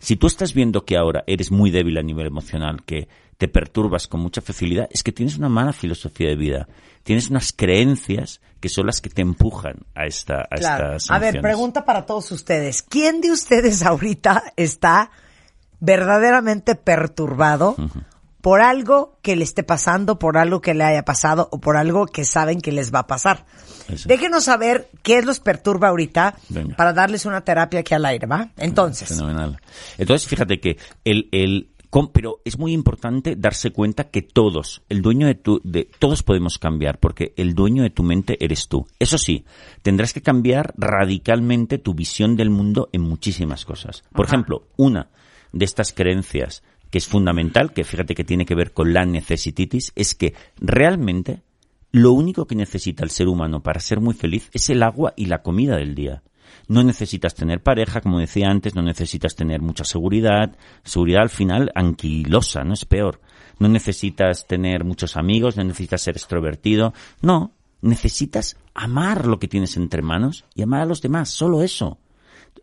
Si 0.01 0.17
tú 0.17 0.27
estás 0.27 0.53
viendo 0.53 0.85
que 0.85 0.97
ahora 0.97 1.23
eres 1.29 1.53
muy 1.53 1.71
débil 1.71 1.97
a 1.99 2.03
nivel 2.03 2.27
emocional, 2.27 2.83
que 2.85 3.09
te 3.39 3.47
perturbas 3.47 4.09
con 4.09 4.21
mucha 4.21 4.41
facilidad, 4.41 4.89
es 4.91 5.05
que 5.05 5.13
tienes 5.13 5.37
una 5.37 5.49
mala 5.49 5.73
filosofía 5.73 6.29
de 6.29 6.37
vida. 6.37 6.69
Tienes 7.05 7.31
unas 7.31 7.53
creencias 7.53 8.41
que 8.61 8.69
son 8.69 8.87
las 8.87 9.01
que 9.01 9.11
te 9.11 9.23
empujan 9.23 9.77
a, 9.95 10.07
esta, 10.07 10.43
a 10.43 10.57
Claro. 10.57 10.97
estas 10.97 11.11
A 11.11 11.19
ver, 11.19 11.41
pregunta 11.41 11.85
para 11.85 12.07
todos 12.07 12.31
ustedes. 12.33 12.83
¿Quién 12.83 13.21
de 13.21 13.31
ustedes 13.31 13.83
ahorita 13.83 14.43
está 14.57 15.11
verdaderamente 15.81 16.77
perturbado 16.77 17.75
por 18.43 18.61
algo 18.61 19.17
que 19.23 19.37
le 19.37 19.45
esté 19.45 19.63
pasando, 19.63 20.19
por 20.19 20.37
algo 20.37 20.61
que 20.61 20.75
le 20.75 20.85
haya 20.85 21.05
pasado 21.05 21.49
o 21.53 21.61
por 21.61 21.77
algo 21.77 22.07
que 22.07 22.25
saben 22.25 22.61
que 22.61 22.73
les 22.73 22.93
va 22.93 22.99
a 23.01 23.07
pasar? 23.07 23.47
Eso. 23.89 24.09
Déjenos 24.09 24.45
saber 24.45 24.91
qué 25.03 25.23
los 25.23 25.41
perturba 25.41 25.89
ahorita 25.89 26.35
Venga. 26.49 26.77
para 26.77 26.93
darles 26.93 27.25
una 27.25 27.43
terapia 27.43 27.81
aquí 27.81 27.95
al 27.95 28.05
aire, 28.05 28.27
¿va? 28.27 28.51
Entonces, 28.57 29.09
Fenomenal. 29.09 29.59
Entonces, 29.97 30.29
fíjate 30.29 30.61
que 30.61 30.77
el, 31.05 31.29
el, 31.31 31.71
pero 32.13 32.41
es 32.45 32.59
muy 32.59 32.73
importante 32.73 33.37
darse 33.37 33.71
cuenta 33.71 34.11
que 34.11 34.23
todos, 34.23 34.83
el 34.89 35.03
dueño 35.03 35.29
de 35.29 35.37
tu, 35.37 35.61
de, 35.63 35.89
todos 35.99 36.25
podemos 36.25 36.59
cambiar, 36.59 36.99
porque 36.99 37.35
el 37.37 37.55
dueño 37.55 37.85
de 37.85 37.91
tu 37.91 38.03
mente 38.03 38.45
eres 38.45 38.67
tú. 38.67 38.89
Eso 38.99 39.19
sí, 39.19 39.45
tendrás 39.83 40.13
que 40.13 40.23
cambiar 40.23 40.75
radicalmente 40.77 41.79
tu 41.79 41.95
visión 41.95 42.35
del 42.35 42.51
mundo 42.51 42.89
en 42.93 43.03
muchísimas 43.03 43.65
cosas. 43.65 44.03
Por 44.13 44.27
ejemplo, 44.27 44.67
una 44.77 45.11
de 45.53 45.65
estas 45.65 45.93
creencias 45.93 46.63
que 46.93 46.99
es 46.99 47.09
fundamental, 47.09 47.73
que 47.73 47.85
fíjate 47.85 48.15
que 48.15 48.23
tiene 48.23 48.45
que 48.45 48.55
ver 48.55 48.75
con 48.75 48.93
la 48.93 49.07
necesititis, 49.07 49.93
es 49.97 50.15
que 50.15 50.35
realmente 50.61 51.41
lo 51.91 52.13
único 52.13 52.47
que 52.47 52.55
necesita 52.55 53.03
el 53.03 53.09
ser 53.09 53.29
humano 53.29 53.63
para 53.63 53.81
ser 53.81 53.99
muy 53.99 54.13
feliz 54.13 54.51
es 54.53 54.69
el 54.69 54.83
agua 54.83 55.15
y 55.17 55.25
la 55.25 55.43
comida 55.43 55.77
del 55.77 55.95
día. 55.95 56.23
No 56.69 56.85
necesitas 56.85 57.35
tener 57.35 57.63
pareja, 57.63 58.03
como 58.03 58.19
decía 58.19 58.51
antes, 58.51 58.75
no 58.75 58.83
necesitas 58.83 59.35
tener 59.35 59.63
mucha 59.63 59.85
seguridad. 59.85 60.55
Seguridad 60.85 61.23
al 61.23 61.31
final 61.31 61.73
anquilosa, 61.75 62.63
no 62.63 62.75
es 62.75 62.85
peor. 62.85 63.21
no 63.59 63.69
necesitas 63.69 64.47
tener 64.47 64.85
muchos 64.85 65.17
amigos, 65.17 65.57
no 65.57 65.65
necesitas 65.65 66.03
ser 66.03 66.17
extrovertido. 66.17 66.93
No, 67.23 67.53
necesitas 67.81 68.59
amar 68.75 69.27
lo 69.27 69.39
que 69.39 69.49
tienes 69.49 69.79
entre 69.79 70.03
manos 70.03 70.45
y 70.55 70.63
amar 70.63 70.83
a 70.83 70.87
los 70.87 71.01
demás, 71.01 71.31
solo 71.31 71.63
eso. 71.63 71.99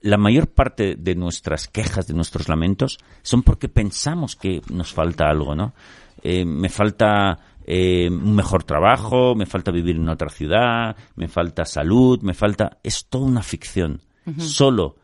La 0.02 0.18
mayor 0.18 0.48
parte 0.48 0.96
de 0.96 1.16
nuestras 1.16 1.68
quejas, 1.68 2.08
de 2.08 2.14
nuestros 2.14 2.48
lamentos, 2.48 2.98
son 3.22 3.44
porque 3.44 3.68
pensamos 3.68 4.36
que 4.36 4.62
nos 4.72 4.94
falta 4.94 5.30
algo, 5.30 5.56
¿no? 5.56 5.74
Eh, 6.24 6.46
me 6.46 6.70
falta 6.70 7.38
eh, 7.66 8.10
un 8.10 8.36
mejor 8.36 8.64
trabajo, 8.64 9.36
me 9.36 9.46
falta 9.46 9.72
vivir 9.72 9.98
en 9.98 10.10
otra 10.10 10.30
ciudad, 10.30 10.96
me 11.16 11.28
falta 11.28 11.66
salud, 11.66 12.22
me 12.22 12.34
falta... 12.34 12.78
Es 12.82 13.08
toda 13.08 13.26
una 13.26 13.44
ficción. 13.44 14.02
Solo 14.38 14.96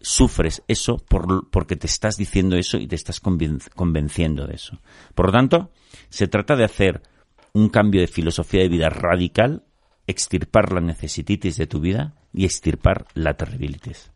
sufres 0.00 0.62
eso 0.68 0.96
por, 0.96 1.48
porque 1.50 1.76
te 1.76 1.86
estás 1.86 2.16
diciendo 2.16 2.56
eso 2.56 2.76
y 2.76 2.86
te 2.86 2.96
estás 2.96 3.22
conven- 3.22 3.70
convenciendo 3.74 4.46
de 4.46 4.54
eso. 4.54 4.80
Por 5.14 5.26
lo 5.26 5.32
tanto, 5.32 5.70
se 6.10 6.28
trata 6.28 6.56
de 6.56 6.64
hacer 6.64 7.02
un 7.54 7.68
cambio 7.68 8.00
de 8.00 8.06
filosofía 8.06 8.62
de 8.62 8.68
vida 8.68 8.88
radical, 8.90 9.64
extirpar 10.06 10.72
la 10.72 10.80
necesititis 10.80 11.56
de 11.56 11.66
tu 11.66 11.80
vida 11.80 12.14
y 12.34 12.44
extirpar 12.44 13.06
la 13.14 13.34
terribilitis. 13.34 14.11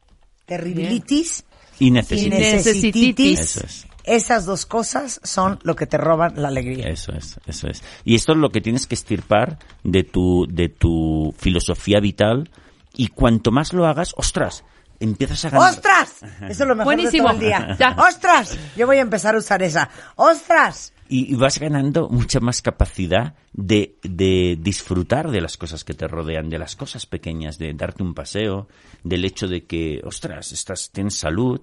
Terribilitis 0.47 1.45
Y 1.79 1.91
necesititis. 1.91 3.41
Eso 3.41 3.67
es. 3.67 3.87
Esas 4.05 4.47
dos 4.47 4.67
cosas 4.67 5.21
son 5.25 5.59
lo 5.65 5.75
que 5.75 5.87
te 5.87 5.99
roban 5.99 6.41
la 6.41 6.49
alegría. 6.49 6.87
Eso 6.87 7.12
es, 7.12 7.41
eso 7.47 7.67
es. 7.67 7.83
Y 8.05 8.15
esto 8.15 8.33
es 8.33 8.38
lo 8.38 8.50
que 8.50 8.61
tienes 8.61 8.87
que 8.87 8.95
extirpar 8.95 9.59
de 9.83 10.05
tu, 10.05 10.47
de 10.49 10.69
tu 10.69 11.35
filosofía 11.37 11.99
vital 11.99 12.49
y 12.95 13.09
cuanto 13.09 13.50
más 13.50 13.73
lo 13.73 13.85
hagas, 13.85 14.15
ostras, 14.17 14.65
empiezas 15.00 15.45
a 15.45 15.50
ganar. 15.50 15.71
¡Ostras! 15.71 16.23
Eso 16.23 16.62
es 16.62 16.69
lo 16.69 16.76
mejor 16.76 16.95
Buenísimo. 16.95 17.29
de 17.29 17.35
todo 17.35 17.41
el 17.41 17.41
día. 17.41 17.76
Ya. 17.81 17.97
¡Ostras! 17.99 18.57
Yo 18.76 18.87
voy 18.87 18.99
a 18.99 19.03
empezar 19.03 19.35
a 19.35 19.38
usar 19.38 19.62
esa. 19.65 19.91
¡Ostras! 20.15 20.93
Y, 21.08 21.34
vas 21.36 21.58
ganando 21.58 22.08
mucha 22.08 22.40
más 22.40 22.62
capacidad 22.62 23.34
de, 23.52 23.96
de 24.02 24.56
disfrutar 24.60 25.30
de 25.30 25.40
las 25.40 25.56
cosas 25.56 25.84
que 25.84 25.94
te 25.94 26.06
rodean, 26.08 26.48
de 26.48 26.58
las 26.58 26.76
cosas 26.76 27.06
pequeñas, 27.06 27.58
de 27.58 27.72
darte 27.75 28.02
un 28.02 28.14
paseo, 28.14 28.68
del 29.04 29.25
hecho 29.25 29.46
de 29.48 29.64
que, 29.64 30.00
ostras, 30.04 30.52
estás, 30.52 30.90
tienes 30.90 31.14
salud, 31.16 31.60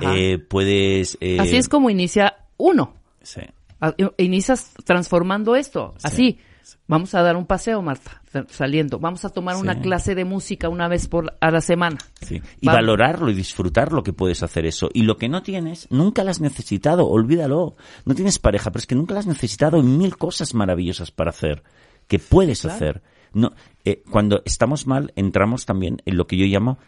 eh, 0.00 0.38
puedes... 0.38 1.18
eh, 1.20 1.38
Así 1.40 1.56
es 1.56 1.68
como 1.68 1.90
inicia 1.90 2.36
uno. 2.56 2.94
sí. 3.22 3.40
A- 3.80 3.94
Inicias 4.16 4.72
transformando 4.84 5.56
esto. 5.56 5.94
Así. 6.02 6.38
Vamos 6.86 7.14
a 7.14 7.22
dar 7.22 7.36
un 7.36 7.46
paseo, 7.46 7.80
Marta, 7.82 8.22
sa- 8.32 8.46
saliendo. 8.48 8.98
Vamos 8.98 9.24
a 9.24 9.28
tomar 9.30 9.56
Sí. 9.56 9.62
una 9.62 9.80
clase 9.80 10.14
de 10.14 10.24
música 10.24 10.68
una 10.68 10.88
vez 10.88 11.08
por 11.08 11.34
a 11.40 11.50
la 11.50 11.60
semana. 11.60 11.98
Sí. 12.20 12.36
Y 12.60 12.66
Vamos. 12.66 12.80
valorarlo 12.80 13.30
y 13.30 13.34
disfrutar 13.34 13.92
lo 13.92 14.02
que 14.02 14.12
puedes 14.12 14.42
hacer 14.42 14.66
eso. 14.66 14.88
Y 14.92 15.02
lo 15.02 15.16
que 15.16 15.28
no 15.28 15.42
tienes, 15.42 15.86
nunca 15.90 16.24
lo 16.24 16.30
has 16.30 16.40
necesitado, 16.40 17.06
olvídalo. 17.08 17.76
No 18.04 18.14
tienes 18.14 18.38
pareja, 18.38 18.70
pero 18.70 18.80
es 18.80 18.86
que 18.86 18.94
nunca 18.94 19.14
lo 19.14 19.20
has 19.20 19.26
necesitado 19.26 19.78
en 19.78 19.98
mil 19.98 20.16
cosas 20.16 20.54
maravillosas 20.54 21.10
para 21.10 21.30
hacer, 21.30 21.62
que 22.08 22.18
puedes 22.18 22.64
hacer. 22.64 23.02
No, 23.32 23.52
eh, 23.84 24.02
cuando 24.10 24.42
estamos 24.44 24.86
mal, 24.86 25.12
entramos 25.16 25.66
también 25.66 26.00
en 26.06 26.16
lo 26.16 26.26
que 26.26 26.36
yo 26.36 26.46
llamo 26.46 26.78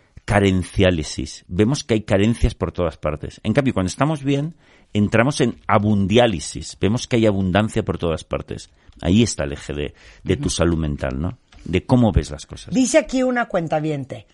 carenciálisis. 0.50 1.44
Vemos 1.48 1.82
que 1.84 1.94
hay 1.94 2.02
carencias 2.02 2.54
por 2.54 2.72
todas 2.72 2.96
partes. 2.96 3.40
En 3.42 3.52
cambio, 3.52 3.74
cuando 3.74 3.88
estamos 3.88 4.22
bien, 4.22 4.54
entramos 4.92 5.40
en 5.40 5.56
abundiálisis. 5.66 6.76
Vemos 6.80 7.06
que 7.06 7.16
hay 7.16 7.26
abundancia 7.26 7.84
por 7.84 7.98
todas 7.98 8.24
partes. 8.24 8.70
Ahí 9.02 9.22
está 9.22 9.44
el 9.44 9.52
eje 9.52 9.72
de, 9.72 9.94
de 10.22 10.36
tu 10.36 10.50
salud 10.50 10.76
mental, 10.76 11.20
¿no? 11.20 11.38
De 11.64 11.84
cómo 11.84 12.12
ves 12.12 12.30
las 12.30 12.46
cosas. 12.46 12.74
Dice 12.74 12.98
aquí 12.98 13.22
una 13.22 13.46
cuentaviente. 13.46 14.26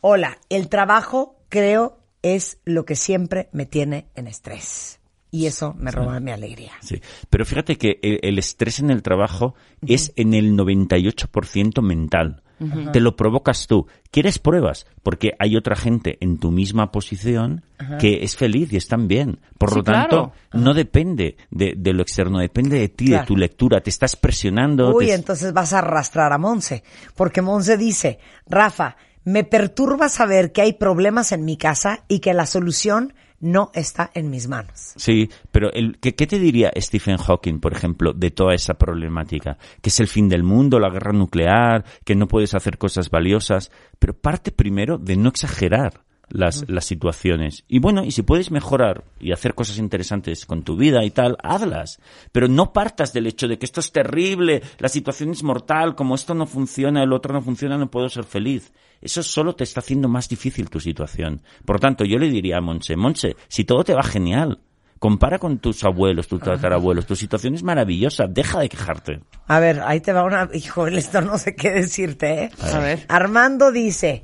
Hola, 0.00 0.38
el 0.48 0.68
trabajo 0.68 1.36
creo 1.48 1.98
es 2.22 2.58
lo 2.64 2.84
que 2.84 2.96
siempre 2.96 3.48
me 3.52 3.66
tiene 3.66 4.06
en 4.14 4.26
estrés. 4.26 5.00
Y 5.30 5.46
eso 5.46 5.74
me 5.78 5.90
roba 5.90 6.20
mi 6.20 6.30
alegría. 6.30 6.72
Sí, 6.82 7.00
pero 7.30 7.46
fíjate 7.46 7.78
que 7.78 7.98
el, 8.02 8.18
el 8.22 8.38
estrés 8.38 8.80
en 8.80 8.90
el 8.90 9.02
trabajo 9.02 9.54
es 9.86 10.12
en 10.16 10.34
el 10.34 10.52
98% 10.52 11.80
mental. 11.80 12.42
Te 12.92 13.00
lo 13.00 13.16
provocas 13.16 13.66
tú. 13.66 13.86
¿Quieres 14.10 14.38
pruebas? 14.38 14.86
Porque 15.02 15.32
hay 15.38 15.56
otra 15.56 15.76
gente 15.76 16.18
en 16.20 16.38
tu 16.38 16.50
misma 16.50 16.92
posición 16.92 17.64
que 17.98 18.22
es 18.22 18.36
feliz 18.36 18.72
y 18.72 18.76
están 18.76 19.08
bien. 19.08 19.40
Por 19.58 19.70
Sí, 19.70 19.76
lo 19.76 19.82
tanto, 19.84 20.32
claro. 20.50 20.64
no 20.64 20.74
depende 20.74 21.36
de, 21.50 21.74
de 21.76 21.92
lo 21.92 22.02
externo, 22.02 22.38
depende 22.38 22.78
de 22.78 22.88
ti, 22.88 23.06
Claro. 23.06 23.22
de 23.22 23.26
tu 23.26 23.36
lectura. 23.36 23.80
Te 23.80 23.90
estás 23.90 24.14
presionando. 24.16 24.94
Uy, 24.94 25.06
te- 25.06 25.14
entonces 25.14 25.52
vas 25.52 25.72
a 25.72 25.78
arrastrar 25.78 26.32
a 26.32 26.38
Monse. 26.38 26.82
Porque 27.16 27.42
Monse 27.42 27.76
dice, 27.76 28.18
Rafa, 28.48 28.96
me 29.24 29.44
perturba 29.44 30.08
saber 30.08 30.52
que 30.52 30.62
hay 30.62 30.72
problemas 30.74 31.32
en 31.32 31.44
mi 31.44 31.56
casa 31.56 32.04
y 32.08 32.18
que 32.20 32.34
la 32.34 32.46
solución 32.46 33.14
no 33.42 33.70
está 33.74 34.10
en 34.14 34.30
mis 34.30 34.48
manos. 34.48 34.94
Sí, 34.96 35.28
pero 35.50 35.70
el, 35.72 35.98
¿qué, 35.98 36.14
qué 36.14 36.26
te 36.26 36.38
diría 36.38 36.72
Stephen 36.76 37.18
Hawking, 37.18 37.58
por 37.58 37.72
ejemplo, 37.72 38.14
de 38.14 38.30
toda 38.30 38.54
esa 38.54 38.74
problemática? 38.74 39.58
Que 39.82 39.90
es 39.90 40.00
el 40.00 40.06
fin 40.08 40.28
del 40.28 40.44
mundo, 40.44 40.78
la 40.78 40.88
guerra 40.88 41.12
nuclear, 41.12 41.84
que 42.04 42.14
no 42.14 42.28
puedes 42.28 42.54
hacer 42.54 42.78
cosas 42.78 43.10
valiosas, 43.10 43.70
pero 43.98 44.14
parte 44.14 44.52
primero 44.52 44.96
de 44.96 45.16
no 45.16 45.28
exagerar 45.28 46.04
las, 46.32 46.68
las 46.68 46.84
situaciones. 46.84 47.64
Y 47.68 47.78
bueno, 47.78 48.04
y 48.04 48.10
si 48.10 48.22
puedes 48.22 48.50
mejorar 48.50 49.04
y 49.20 49.32
hacer 49.32 49.54
cosas 49.54 49.78
interesantes 49.78 50.46
con 50.46 50.62
tu 50.62 50.76
vida 50.76 51.04
y 51.04 51.10
tal, 51.10 51.36
hazlas. 51.42 52.00
Pero 52.32 52.48
no 52.48 52.72
partas 52.72 53.12
del 53.12 53.26
hecho 53.26 53.46
de 53.48 53.58
que 53.58 53.66
esto 53.66 53.80
es 53.80 53.92
terrible, 53.92 54.62
la 54.78 54.88
situación 54.88 55.30
es 55.30 55.42
mortal, 55.42 55.94
como 55.94 56.14
esto 56.14 56.34
no 56.34 56.46
funciona, 56.46 57.02
el 57.02 57.12
otro 57.12 57.32
no 57.32 57.42
funciona, 57.42 57.76
no 57.76 57.90
puedo 57.90 58.08
ser 58.08 58.24
feliz. 58.24 58.72
Eso 59.00 59.22
solo 59.22 59.54
te 59.54 59.64
está 59.64 59.80
haciendo 59.80 60.08
más 60.08 60.28
difícil 60.28 60.70
tu 60.70 60.80
situación. 60.80 61.42
Por 61.64 61.80
tanto, 61.80 62.04
yo 62.04 62.18
le 62.18 62.30
diría 62.30 62.58
a 62.58 62.60
Monse, 62.60 62.96
Monse, 62.96 63.36
si 63.48 63.64
todo 63.64 63.84
te 63.84 63.94
va 63.94 64.02
genial, 64.02 64.60
compara 65.00 65.40
con 65.40 65.58
tus 65.58 65.82
abuelos, 65.82 66.28
tus 66.28 66.40
tatarabuelos, 66.40 67.06
tu 67.06 67.16
situación 67.16 67.54
es 67.54 67.64
maravillosa, 67.64 68.26
deja 68.28 68.60
de 68.60 68.68
quejarte. 68.68 69.20
A 69.48 69.58
ver, 69.58 69.80
ahí 69.84 70.00
te 70.00 70.12
va 70.12 70.22
una... 70.22 70.48
Híjole, 70.54 70.98
esto 71.00 71.20
no 71.20 71.38
sé 71.38 71.56
qué 71.56 71.72
decirte, 71.72 72.44
¿eh? 72.44 72.50
A 72.72 72.78
ver. 72.78 73.04
Armando 73.08 73.72
dice, 73.72 74.22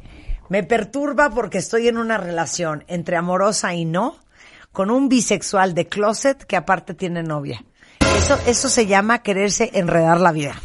me 0.49 0.62
perturba 0.62 1.31
porque 1.31 1.59
estoy 1.59 1.88
en 1.88 1.99
una 1.99 2.19
relación 2.19 2.85
entre 2.88 3.17
amorosa 3.17 3.75
y 3.75 3.85
no, 3.85 4.17
con 4.73 4.90
un 4.90 5.09
bisexual 5.09 5.75
de 5.75 5.87
closet 5.87 6.43
que 6.45 6.57
aparte 6.57 6.95
tiene 6.95 7.23
novia. 7.23 7.64
Eso, 8.17 8.37
eso 8.47 8.69
se 8.69 8.87
llama 8.87 9.23
quererse 9.23 9.71
enredar 9.75 10.21
la 10.21 10.33
vida. 10.33 10.61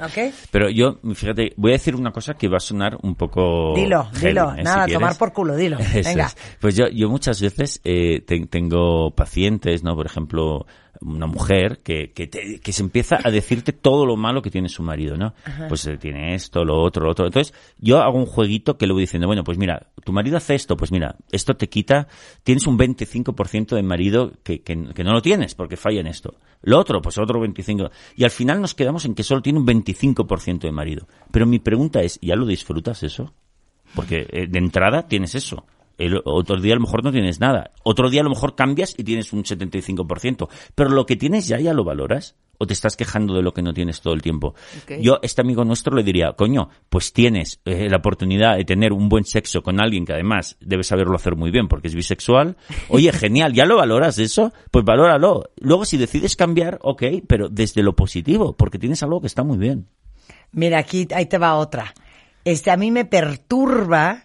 ¿Ok? 0.00 0.34
Pero 0.50 0.68
yo, 0.68 0.98
fíjate, 1.14 1.52
voy 1.56 1.72
a 1.72 1.74
decir 1.74 1.94
una 1.94 2.10
cosa 2.12 2.34
que 2.34 2.48
va 2.48 2.56
a 2.56 2.60
sonar 2.60 2.98
un 3.02 3.14
poco... 3.14 3.72
Dilo, 3.76 4.04
heavy, 4.14 4.28
dilo. 4.28 4.54
¿eh? 4.56 4.62
Nada, 4.64 4.86
tomar 4.86 5.16
por 5.16 5.32
culo, 5.32 5.54
dilo. 5.54 5.78
Venga. 5.94 6.26
es. 6.26 6.36
Pues 6.60 6.74
yo, 6.76 6.88
yo 6.88 7.08
muchas 7.08 7.40
veces 7.40 7.80
eh, 7.84 8.22
te- 8.26 8.46
tengo 8.46 9.12
pacientes, 9.12 9.84
¿no? 9.84 9.94
Por 9.94 10.06
ejemplo, 10.06 10.66
una 11.00 11.26
mujer 11.26 11.80
que, 11.82 12.12
que, 12.12 12.26
te- 12.26 12.60
que 12.60 12.72
se 12.72 12.82
empieza 12.82 13.18
a 13.22 13.30
decirte 13.30 13.72
todo 13.72 14.04
lo 14.06 14.16
malo 14.16 14.42
que 14.42 14.50
tiene 14.50 14.68
su 14.68 14.82
marido, 14.82 15.16
¿no? 15.16 15.34
Pues 15.68 15.86
eh, 15.86 15.96
tiene 15.98 16.34
esto, 16.34 16.64
lo 16.64 16.80
otro, 16.82 17.04
lo 17.04 17.12
otro. 17.12 17.26
Entonces, 17.26 17.54
yo 17.78 17.98
hago 18.02 18.18
un 18.18 18.26
jueguito 18.26 18.76
que 18.78 18.86
le 18.86 18.92
voy 18.92 19.02
diciendo, 19.02 19.26
bueno, 19.26 19.44
pues 19.44 19.58
mira, 19.58 19.88
tu 20.04 20.12
marido 20.12 20.36
hace 20.36 20.54
esto, 20.54 20.76
pues 20.76 20.90
mira, 20.92 21.16
esto 21.32 21.54
te 21.54 21.68
quita, 21.68 22.08
tienes 22.42 22.66
un 22.66 22.78
25% 22.78 23.74
de 23.76 23.82
marido 23.82 24.32
que, 24.42 24.60
que, 24.62 24.76
que 24.94 25.04
no 25.04 25.12
lo 25.12 25.22
tienes 25.22 25.54
porque 25.54 25.76
falla 25.76 26.00
en 26.00 26.06
esto. 26.08 26.34
Lo 26.62 26.78
otro, 26.78 27.00
pues 27.00 27.18
otro 27.18 27.40
25%. 27.40 27.90
Y 28.16 28.24
al 28.24 28.30
final 28.30 28.60
nos 28.60 28.74
quedamos 28.74 29.04
en 29.04 29.14
que 29.14 29.22
solo 29.22 29.40
tiene 29.42 29.58
un 29.60 29.66
25% 29.66 30.60
de 30.60 30.72
marido. 30.72 31.06
Pero 31.30 31.46
mi 31.46 31.58
pregunta 31.58 32.00
es, 32.02 32.18
¿ya 32.20 32.34
lo 32.36 32.46
disfrutas 32.46 33.02
eso? 33.02 33.32
Porque 33.94 34.26
eh, 34.30 34.46
de 34.48 34.58
entrada 34.58 35.06
tienes 35.08 35.34
eso. 35.34 35.64
El 35.98 36.20
otro 36.24 36.60
día 36.60 36.74
a 36.74 36.76
lo 36.76 36.82
mejor 36.82 37.04
no 37.04 37.12
tienes 37.12 37.40
nada. 37.40 37.72
Otro 37.82 38.08
día 38.08 38.20
a 38.20 38.24
lo 38.24 38.30
mejor 38.30 38.54
cambias 38.54 38.94
y 38.96 39.04
tienes 39.04 39.32
un 39.32 39.42
75%. 39.42 40.48
Pero 40.74 40.90
lo 40.90 41.04
que 41.04 41.16
tienes 41.16 41.48
ya, 41.48 41.58
ya 41.58 41.74
lo 41.74 41.84
valoras. 41.84 42.36
¿O 42.60 42.66
te 42.66 42.72
estás 42.72 42.96
quejando 42.96 43.34
de 43.34 43.42
lo 43.42 43.54
que 43.54 43.62
no 43.62 43.72
tienes 43.72 44.00
todo 44.00 44.14
el 44.14 44.22
tiempo? 44.22 44.54
Yo, 45.00 45.20
este 45.22 45.42
amigo 45.42 45.64
nuestro 45.64 45.94
le 45.94 46.02
diría, 46.02 46.32
coño, 46.32 46.70
pues 46.88 47.12
tienes 47.12 47.60
eh, 47.64 47.88
la 47.88 47.98
oportunidad 47.98 48.56
de 48.56 48.64
tener 48.64 48.92
un 48.92 49.08
buen 49.08 49.24
sexo 49.24 49.62
con 49.62 49.80
alguien 49.80 50.04
que 50.04 50.12
además 50.12 50.56
debe 50.60 50.82
saberlo 50.82 51.14
hacer 51.14 51.36
muy 51.36 51.52
bien 51.52 51.68
porque 51.68 51.86
es 51.86 51.94
bisexual. 51.94 52.56
Oye, 52.88 53.12
genial, 53.12 53.52
¿ya 53.52 53.64
lo 53.64 53.76
valoras 53.76 54.18
eso? 54.18 54.52
Pues 54.72 54.84
valóralo. 54.84 55.50
Luego 55.60 55.84
si 55.84 55.98
decides 55.98 56.34
cambiar, 56.34 56.80
ok, 56.82 57.04
pero 57.28 57.48
desde 57.48 57.84
lo 57.84 57.94
positivo, 57.94 58.56
porque 58.56 58.80
tienes 58.80 59.04
algo 59.04 59.20
que 59.20 59.28
está 59.28 59.44
muy 59.44 59.56
bien. 59.58 59.86
Mira, 60.50 60.78
aquí, 60.78 61.06
ahí 61.14 61.26
te 61.26 61.38
va 61.38 61.54
otra. 61.54 61.94
Este, 62.44 62.72
a 62.72 62.76
mí 62.76 62.90
me 62.90 63.04
perturba 63.04 64.24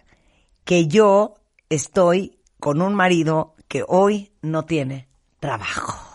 que 0.64 0.88
yo 0.88 1.34
estoy 1.74 2.38
con 2.60 2.80
un 2.80 2.94
marido 2.94 3.54
que 3.68 3.82
hoy 3.86 4.30
no 4.42 4.64
tiene 4.64 5.08
trabajo. 5.40 6.14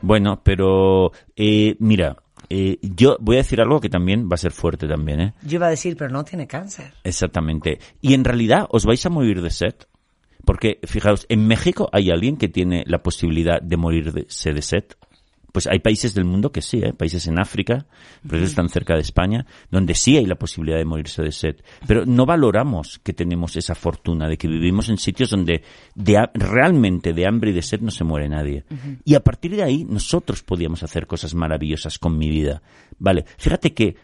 Bueno, 0.00 0.40
pero 0.42 1.10
eh, 1.34 1.76
mira, 1.80 2.16
eh, 2.48 2.78
yo 2.82 3.16
voy 3.20 3.36
a 3.36 3.38
decir 3.38 3.60
algo 3.60 3.80
que 3.80 3.88
también 3.88 4.28
va 4.30 4.34
a 4.34 4.38
ser 4.38 4.52
fuerte 4.52 4.86
también, 4.86 5.20
¿eh? 5.20 5.34
Yo 5.42 5.56
iba 5.56 5.66
a 5.66 5.70
decir, 5.70 5.96
pero 5.96 6.10
no 6.10 6.24
tiene 6.24 6.46
cáncer. 6.46 6.92
Exactamente. 7.02 7.80
Y 8.00 8.14
en 8.14 8.24
realidad 8.24 8.66
os 8.70 8.84
vais 8.86 9.04
a 9.04 9.10
morir 9.10 9.42
de 9.42 9.50
sed. 9.50 9.74
Porque, 10.44 10.78
fijaos, 10.84 11.26
en 11.28 11.48
México 11.48 11.88
hay 11.92 12.10
alguien 12.10 12.36
que 12.36 12.46
tiene 12.46 12.84
la 12.86 13.02
posibilidad 13.02 13.60
de 13.60 13.76
morirse 13.76 14.52
de 14.52 14.62
sed. 14.62 14.84
Pues 15.56 15.66
hay 15.66 15.78
países 15.78 16.12
del 16.12 16.26
mundo 16.26 16.52
que 16.52 16.60
sí, 16.60 16.82
¿eh? 16.82 16.92
países 16.92 17.26
en 17.28 17.38
África, 17.38 17.86
países 18.28 18.50
están 18.50 18.68
cerca 18.68 18.92
de 18.92 19.00
España, 19.00 19.46
donde 19.70 19.94
sí 19.94 20.18
hay 20.18 20.26
la 20.26 20.34
posibilidad 20.34 20.76
de 20.76 20.84
morirse 20.84 21.22
de 21.22 21.32
sed. 21.32 21.56
Pero 21.86 22.04
no 22.04 22.26
valoramos 22.26 23.00
que 23.02 23.14
tenemos 23.14 23.56
esa 23.56 23.74
fortuna 23.74 24.28
de 24.28 24.36
que 24.36 24.48
vivimos 24.48 24.90
en 24.90 24.98
sitios 24.98 25.30
donde 25.30 25.62
de, 25.94 26.28
realmente 26.34 27.14
de 27.14 27.26
hambre 27.26 27.52
y 27.52 27.54
de 27.54 27.62
sed 27.62 27.80
no 27.80 27.90
se 27.90 28.04
muere 28.04 28.28
nadie. 28.28 28.66
Y 29.02 29.14
a 29.14 29.20
partir 29.20 29.56
de 29.56 29.62
ahí 29.62 29.86
nosotros 29.86 30.42
podíamos 30.42 30.82
hacer 30.82 31.06
cosas 31.06 31.34
maravillosas 31.34 31.98
con 31.98 32.18
mi 32.18 32.28
vida. 32.28 32.60
Vale, 32.98 33.24
fíjate 33.38 33.72
que 33.72 33.96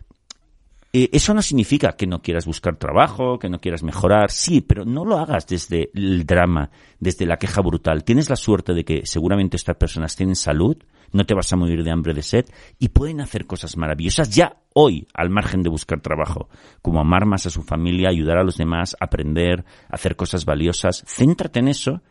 eh, 0.94 1.08
eso 1.12 1.32
no 1.32 1.40
significa 1.40 1.92
que 1.92 2.06
no 2.06 2.20
quieras 2.20 2.44
buscar 2.44 2.76
trabajo, 2.76 3.38
que 3.38 3.48
no 3.48 3.60
quieras 3.60 3.82
mejorar, 3.82 4.30
sí, 4.30 4.60
pero 4.60 4.84
no 4.84 5.06
lo 5.06 5.18
hagas 5.18 5.46
desde 5.46 5.90
el 5.94 6.26
drama, 6.26 6.70
desde 7.00 7.24
la 7.24 7.38
queja 7.38 7.62
brutal. 7.62 8.04
Tienes 8.04 8.28
la 8.28 8.36
suerte 8.36 8.74
de 8.74 8.84
que 8.84 9.06
seguramente 9.06 9.56
estas 9.56 9.76
personas 9.76 10.14
tienen 10.16 10.36
salud, 10.36 10.76
no 11.12 11.24
te 11.24 11.34
vas 11.34 11.50
a 11.50 11.56
morir 11.56 11.82
de 11.82 11.90
hambre, 11.90 12.12
de 12.12 12.22
sed, 12.22 12.44
y 12.78 12.88
pueden 12.88 13.22
hacer 13.22 13.46
cosas 13.46 13.78
maravillosas 13.78 14.28
ya 14.30 14.58
hoy, 14.74 15.08
al 15.14 15.30
margen 15.30 15.62
de 15.62 15.70
buscar 15.70 16.00
trabajo, 16.00 16.50
como 16.82 17.00
amar 17.00 17.24
más 17.24 17.46
a 17.46 17.50
su 17.50 17.62
familia, 17.62 18.10
ayudar 18.10 18.36
a 18.36 18.44
los 18.44 18.58
demás, 18.58 18.94
aprender, 19.00 19.64
hacer 19.88 20.14
cosas 20.14 20.44
valiosas. 20.44 21.04
Céntrate 21.06 21.60
en 21.60 21.68
eso 21.68 22.02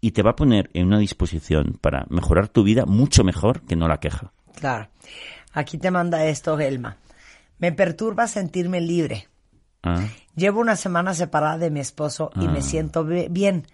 y 0.00 0.12
te 0.12 0.22
va 0.22 0.30
a 0.30 0.36
poner 0.36 0.70
en 0.72 0.86
una 0.86 0.98
disposición 0.98 1.78
para 1.78 2.06
mejorar 2.08 2.48
tu 2.48 2.62
vida 2.62 2.86
mucho 2.86 3.22
mejor 3.22 3.60
que 3.62 3.76
no 3.76 3.86
la 3.86 4.00
queja. 4.00 4.32
Claro. 4.54 4.88
Aquí 5.52 5.76
te 5.76 5.90
manda 5.90 6.24
esto, 6.24 6.58
Elma. 6.58 6.96
Me 7.60 7.70
perturba 7.72 8.26
sentirme 8.26 8.80
libre. 8.80 9.28
Ah. 9.82 10.04
Llevo 10.34 10.60
una 10.60 10.76
semana 10.76 11.14
separada 11.14 11.58
de 11.58 11.70
mi 11.70 11.80
esposo 11.80 12.30
y 12.40 12.48
me 12.48 12.60
siento 12.62 13.04
bi- 13.04 13.28
bien, 13.30 13.66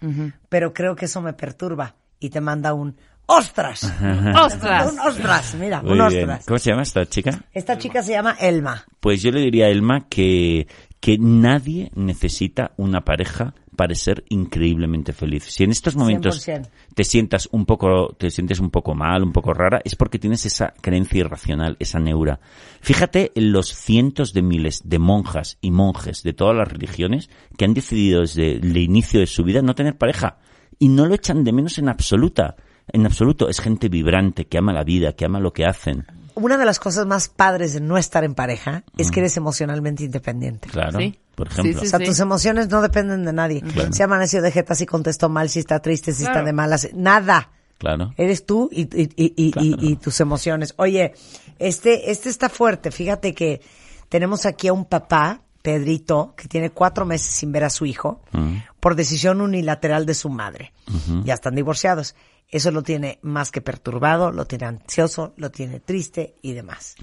pero 0.49 0.73
creo 0.73 0.95
que 0.95 1.05
eso 1.05 1.21
me 1.21 1.33
perturba. 1.33 1.95
Y 2.19 2.29
te 2.29 2.41
manda 2.41 2.73
un 2.73 2.95
¡Ostras! 3.29 3.83
¡Ostras! 4.41 4.91
Un 4.93 4.99
ostras, 4.99 5.55
mira, 5.55 5.81
Muy 5.81 5.99
un 5.99 6.07
bien. 6.07 6.23
ostras. 6.29 6.45
¿Cómo 6.45 6.59
se 6.59 6.69
llama 6.69 6.83
esta 6.83 7.05
chica? 7.05 7.41
Esta 7.51 7.77
chica 7.77 8.01
se 8.01 8.13
llama 8.13 8.37
Elma. 8.39 8.85
Pues 9.01 9.21
yo 9.21 9.31
le 9.31 9.41
diría 9.41 9.65
a 9.65 9.69
Elma 9.69 10.07
que, 10.09 10.67
que 11.01 11.17
nadie 11.19 11.91
necesita 11.93 12.71
una 12.77 13.01
pareja 13.03 13.53
para 13.77 13.95
ser 13.95 14.25
increíblemente 14.27 15.13
feliz. 15.13 15.45
Si 15.45 15.63
en 15.63 15.71
estos 15.71 15.95
momentos 15.95 16.45
100%. 16.45 16.67
te 16.93 17.03
sientas 17.05 17.47
un 17.51 17.65
poco, 17.65 18.13
te 18.17 18.29
sientes 18.29 18.59
un 18.59 18.71
poco 18.71 18.95
mal, 18.95 19.23
un 19.23 19.31
poco 19.31 19.53
rara, 19.53 19.79
es 19.85 19.95
porque 19.95 20.19
tienes 20.19 20.45
esa 20.45 20.73
creencia 20.81 21.19
irracional, 21.19 21.77
esa 21.79 21.99
neura. 21.99 22.41
Fíjate 22.81 23.31
en 23.35 23.53
los 23.53 23.73
cientos 23.73 24.33
de 24.33 24.41
miles 24.41 24.81
de 24.83 24.99
monjas 24.99 25.57
y 25.61 25.71
monjes 25.71 26.23
de 26.23 26.33
todas 26.33 26.57
las 26.57 26.67
religiones 26.67 27.29
que 27.55 27.63
han 27.63 27.73
decidido 27.73 28.21
desde 28.21 28.53
el 28.53 28.75
inicio 28.75 29.21
de 29.21 29.27
su 29.27 29.43
vida 29.43 29.61
no 29.61 29.75
tener 29.75 29.97
pareja 29.97 30.39
y 30.79 30.89
no 30.89 31.05
lo 31.05 31.15
echan 31.15 31.43
de 31.43 31.53
menos 31.53 31.77
en 31.77 31.87
absoluta. 31.87 32.55
En 32.91 33.05
absoluto, 33.05 33.47
es 33.47 33.59
gente 33.59 33.89
vibrante, 33.89 34.45
que 34.45 34.57
ama 34.57 34.73
la 34.73 34.83
vida, 34.83 35.13
que 35.13 35.25
ama 35.25 35.39
lo 35.39 35.53
que 35.53 35.65
hacen. 35.65 36.05
Una 36.37 36.57
de 36.57 36.65
las 36.65 36.79
cosas 36.79 37.05
más 37.05 37.27
padres 37.29 37.73
de 37.73 37.81
no 37.81 37.97
estar 37.97 38.23
en 38.23 38.33
pareja 38.35 38.83
es 38.97 39.11
que 39.11 39.19
eres 39.19 39.37
emocionalmente 39.37 40.03
independiente. 40.03 40.69
Claro, 40.69 40.99
Sí. 40.99 41.17
por 41.35 41.47
ejemplo. 41.47 41.79
Sí, 41.81 41.85
O 41.85 41.89
sea, 41.89 41.99
tus 41.99 42.19
emociones 42.19 42.69
no 42.69 42.81
dependen 42.81 43.25
de 43.25 43.33
nadie. 43.33 43.63
Si 43.91 44.01
amaneció 44.03 44.41
de 44.41 44.51
jeta, 44.51 44.75
si 44.75 44.85
contestó 44.85 45.29
mal, 45.29 45.49
si 45.49 45.59
está 45.59 45.79
triste, 45.79 46.13
si 46.13 46.23
está 46.23 46.43
de 46.43 46.53
malas, 46.53 46.89
nada. 46.93 47.49
Claro. 47.77 48.13
Eres 48.17 48.45
tú 48.45 48.69
y, 48.71 48.81
y- 48.83 49.09
y- 49.15 49.33
y- 49.35 49.51
Claro. 49.51 49.67
y- 49.67 49.91
y 49.91 49.95
tus 49.97 50.19
emociones. 50.19 50.73
Oye, 50.77 51.13
este, 51.59 52.09
este 52.11 52.29
está 52.29 52.49
fuerte. 52.49 52.89
Fíjate 52.91 53.33
que 53.35 53.61
tenemos 54.09 54.45
aquí 54.47 54.67
a 54.67 54.73
un 54.73 54.85
papá, 54.85 55.41
Pedrito, 55.61 56.33
que 56.37 56.47
tiene 56.47 56.69
cuatro 56.69 57.05
meses 57.05 57.27
sin 57.33 57.51
ver 57.51 57.65
a 57.65 57.69
su 57.69 57.85
hijo 57.85 58.21
Mm. 58.31 58.55
por 58.79 58.95
decisión 58.95 59.41
unilateral 59.41 60.05
de 60.05 60.13
su 60.13 60.29
madre. 60.29 60.71
Ya 61.25 61.33
están 61.33 61.55
divorciados. 61.55 62.15
Eso 62.49 62.71
lo 62.71 62.81
tiene 62.81 63.19
más 63.23 63.51
que 63.51 63.59
perturbado, 63.59 64.31
lo 64.31 64.45
tiene 64.45 64.65
ansioso, 64.67 65.33
lo 65.35 65.51
tiene 65.51 65.81
triste 65.81 66.35
y 66.41 66.53
demás. 66.53 66.95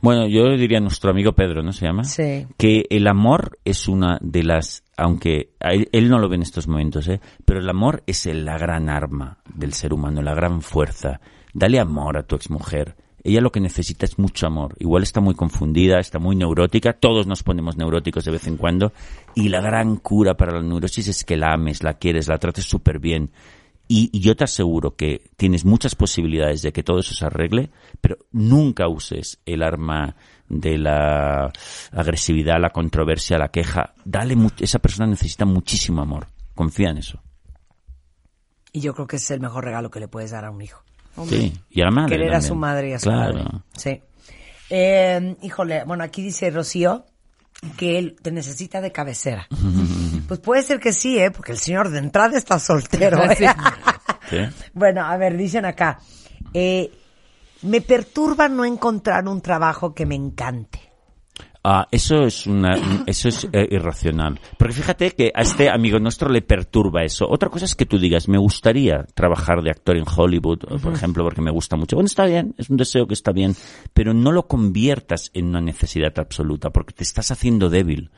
Bueno, 0.00 0.26
yo 0.26 0.48
diría 0.56 0.78
a 0.78 0.80
nuestro 0.80 1.10
amigo 1.10 1.32
Pedro, 1.32 1.62
¿no 1.62 1.72
se 1.72 1.84
llama? 1.84 2.04
Sí. 2.04 2.46
Que 2.56 2.86
el 2.88 3.06
amor 3.06 3.58
es 3.64 3.88
una 3.88 4.18
de 4.22 4.42
las, 4.42 4.84
aunque 4.96 5.50
él, 5.60 5.88
él 5.92 6.08
no 6.08 6.18
lo 6.18 6.30
ve 6.30 6.36
en 6.36 6.42
estos 6.42 6.66
momentos, 6.66 7.08
¿eh? 7.08 7.20
Pero 7.44 7.60
el 7.60 7.68
amor 7.68 8.02
es 8.06 8.24
el- 8.24 8.46
la 8.46 8.56
gran 8.56 8.88
arma 8.88 9.38
del 9.54 9.74
ser 9.74 9.92
humano, 9.92 10.22
la 10.22 10.34
gran 10.34 10.62
fuerza. 10.62 11.20
Dale 11.52 11.78
amor 11.78 12.16
a 12.16 12.22
tu 12.22 12.34
exmujer. 12.36 12.96
Ella 13.22 13.40
lo 13.40 13.50
que 13.52 13.60
necesita 13.60 14.06
es 14.06 14.18
mucho 14.18 14.46
amor. 14.46 14.76
Igual 14.78 15.02
está 15.02 15.20
muy 15.20 15.34
confundida, 15.34 15.98
está 15.98 16.18
muy 16.18 16.36
neurótica. 16.36 16.92
Todos 16.94 17.26
nos 17.26 17.42
ponemos 17.42 17.76
neuróticos 17.76 18.24
de 18.24 18.30
vez 18.30 18.46
en 18.46 18.56
cuando. 18.56 18.92
Y 19.34 19.48
la 19.50 19.60
gran 19.60 19.96
cura 19.96 20.34
para 20.36 20.52
la 20.52 20.62
neurosis 20.62 21.08
es 21.08 21.24
que 21.24 21.36
la 21.36 21.52
ames, 21.52 21.82
la 21.82 21.94
quieres, 21.94 22.28
la 22.28 22.38
trates 22.38 22.64
súper 22.64 22.98
bien. 23.00 23.30
Y, 23.88 24.10
y 24.12 24.20
yo 24.20 24.34
te 24.34 24.44
aseguro 24.44 24.96
que 24.96 25.30
tienes 25.36 25.64
muchas 25.64 25.94
posibilidades 25.94 26.62
de 26.62 26.72
que 26.72 26.82
todo 26.82 26.98
eso 26.98 27.14
se 27.14 27.24
arregle, 27.24 27.70
pero 28.00 28.18
nunca 28.32 28.88
uses 28.88 29.40
el 29.46 29.62
arma 29.62 30.16
de 30.48 30.78
la 30.78 31.52
agresividad, 31.92 32.60
la 32.60 32.70
controversia, 32.70 33.38
la 33.38 33.48
queja. 33.48 33.94
Dale, 34.04 34.36
esa 34.58 34.78
persona 34.78 35.06
necesita 35.06 35.44
muchísimo 35.44 36.02
amor. 36.02 36.28
Confía 36.54 36.90
en 36.90 36.98
eso. 36.98 37.22
Y 38.72 38.80
yo 38.80 38.94
creo 38.94 39.06
que 39.06 39.16
ese 39.16 39.24
es 39.24 39.30
el 39.32 39.40
mejor 39.40 39.64
regalo 39.64 39.90
que 39.90 40.00
le 40.00 40.08
puedes 40.08 40.30
dar 40.30 40.44
a 40.44 40.50
un 40.50 40.62
hijo. 40.62 40.82
Sí. 41.28 41.52
Y 41.70 41.80
a 41.80 41.86
la 41.86 41.90
madre. 41.90 42.16
Querer 42.16 42.34
a 42.34 42.42
su 42.42 42.54
madre 42.54 42.90
y 42.90 42.92
a 42.92 42.98
su 42.98 43.08
claro. 43.08 43.44
padre. 43.44 43.60
Sí. 43.76 44.02
Eh, 44.68 45.36
híjole, 45.42 45.84
bueno, 45.84 46.04
aquí 46.04 46.22
dice 46.22 46.50
Rocío 46.50 47.06
que 47.76 47.98
él 47.98 48.16
te 48.20 48.30
necesita 48.32 48.80
de 48.80 48.92
cabecera. 48.92 49.46
Pues 50.26 50.40
puede 50.40 50.62
ser 50.62 50.80
que 50.80 50.92
sí, 50.92 51.18
¿eh? 51.18 51.30
Porque 51.30 51.52
el 51.52 51.58
señor 51.58 51.90
de 51.90 51.98
entrada 51.98 52.36
está 52.36 52.58
soltero. 52.58 53.22
¿eh? 53.30 53.48
Sí. 54.28 54.38
Bueno, 54.72 55.04
a 55.04 55.16
ver, 55.16 55.36
dicen 55.36 55.64
acá. 55.64 55.98
eh, 56.52 56.90
me 57.62 57.80
perturba 57.80 58.48
no 58.48 58.64
encontrar 58.64 59.26
un 59.28 59.40
trabajo 59.40 59.94
que 59.94 60.06
me 60.06 60.14
encante. 60.14 60.86
Ah, 61.68 61.88
eso 61.90 62.22
es 62.22 62.46
una, 62.46 63.02
eso 63.06 63.28
es 63.28 63.48
eh, 63.52 63.66
irracional. 63.72 64.38
Porque 64.56 64.72
fíjate 64.72 65.10
que 65.10 65.32
a 65.34 65.42
este 65.42 65.68
amigo 65.68 65.98
nuestro 65.98 66.28
le 66.28 66.40
perturba 66.40 67.02
eso. 67.02 67.26
Otra 67.28 67.48
cosa 67.48 67.64
es 67.64 67.74
que 67.74 67.86
tú 67.86 67.98
digas, 67.98 68.28
me 68.28 68.38
gustaría 68.38 69.04
trabajar 69.14 69.62
de 69.62 69.70
actor 69.70 69.96
en 69.96 70.04
Hollywood, 70.06 70.60
por 70.80 70.92
ejemplo, 70.92 71.24
porque 71.24 71.42
me 71.42 71.50
gusta 71.50 71.76
mucho. 71.76 71.96
Bueno, 71.96 72.06
está 72.06 72.24
bien, 72.24 72.54
es 72.56 72.70
un 72.70 72.76
deseo 72.76 73.08
que 73.08 73.14
está 73.14 73.32
bien, 73.32 73.56
pero 73.92 74.14
no 74.14 74.30
lo 74.30 74.46
conviertas 74.46 75.32
en 75.34 75.46
una 75.46 75.60
necesidad 75.60 76.16
absoluta, 76.20 76.70
porque 76.70 76.94
te 76.94 77.02
estás 77.02 77.32
haciendo 77.32 77.68
débil. 77.68 78.12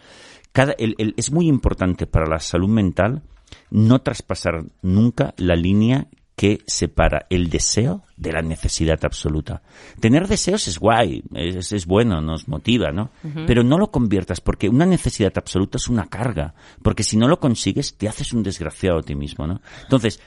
Cada, 0.53 0.73
el- 0.73 0.95
el- 0.99 1.15
es 1.17 1.31
muy 1.31 1.47
importante 1.47 2.07
para 2.07 2.27
la 2.27 2.39
salud 2.41 2.69
mental 2.69 3.23
no 3.71 4.01
traspasar 4.01 4.65
nunca 4.83 5.35
la 5.39 5.55
línea 5.57 6.09
que 6.37 6.61
separa 6.67 7.27
el 7.31 7.51
deseo 7.51 8.05
de 8.17 8.31
la 8.33 8.43
necesidad 8.43 9.01
absoluta. 9.05 9.61
Tener 9.99 10.29
deseos 10.29 10.69
es 10.69 10.79
guay, 10.79 11.25
es, 11.35 11.73
es 11.73 11.85
bueno, 11.87 12.21
nos 12.21 12.47
motiva, 12.47 12.93
¿no? 12.93 13.11
Pero 13.47 13.65
no 13.65 13.77
lo 13.77 13.91
conviertas 13.91 14.41
porque 14.41 14.69
una 14.69 14.87
necesidad 14.87 15.33
absoluta 15.37 15.79
es 15.79 15.89
una 15.89 16.07
carga, 16.07 16.55
porque 16.83 17.03
si 17.03 17.17
no 17.17 17.27
lo 17.27 17.41
consigues 17.41 17.97
te 17.97 18.07
haces 18.09 18.33
un 18.33 18.45
desgraciado 18.45 18.99
a 18.99 19.03
ti 19.03 19.17
mismo, 19.17 19.49
¿no? 19.49 19.61
Entonces, 19.83 20.21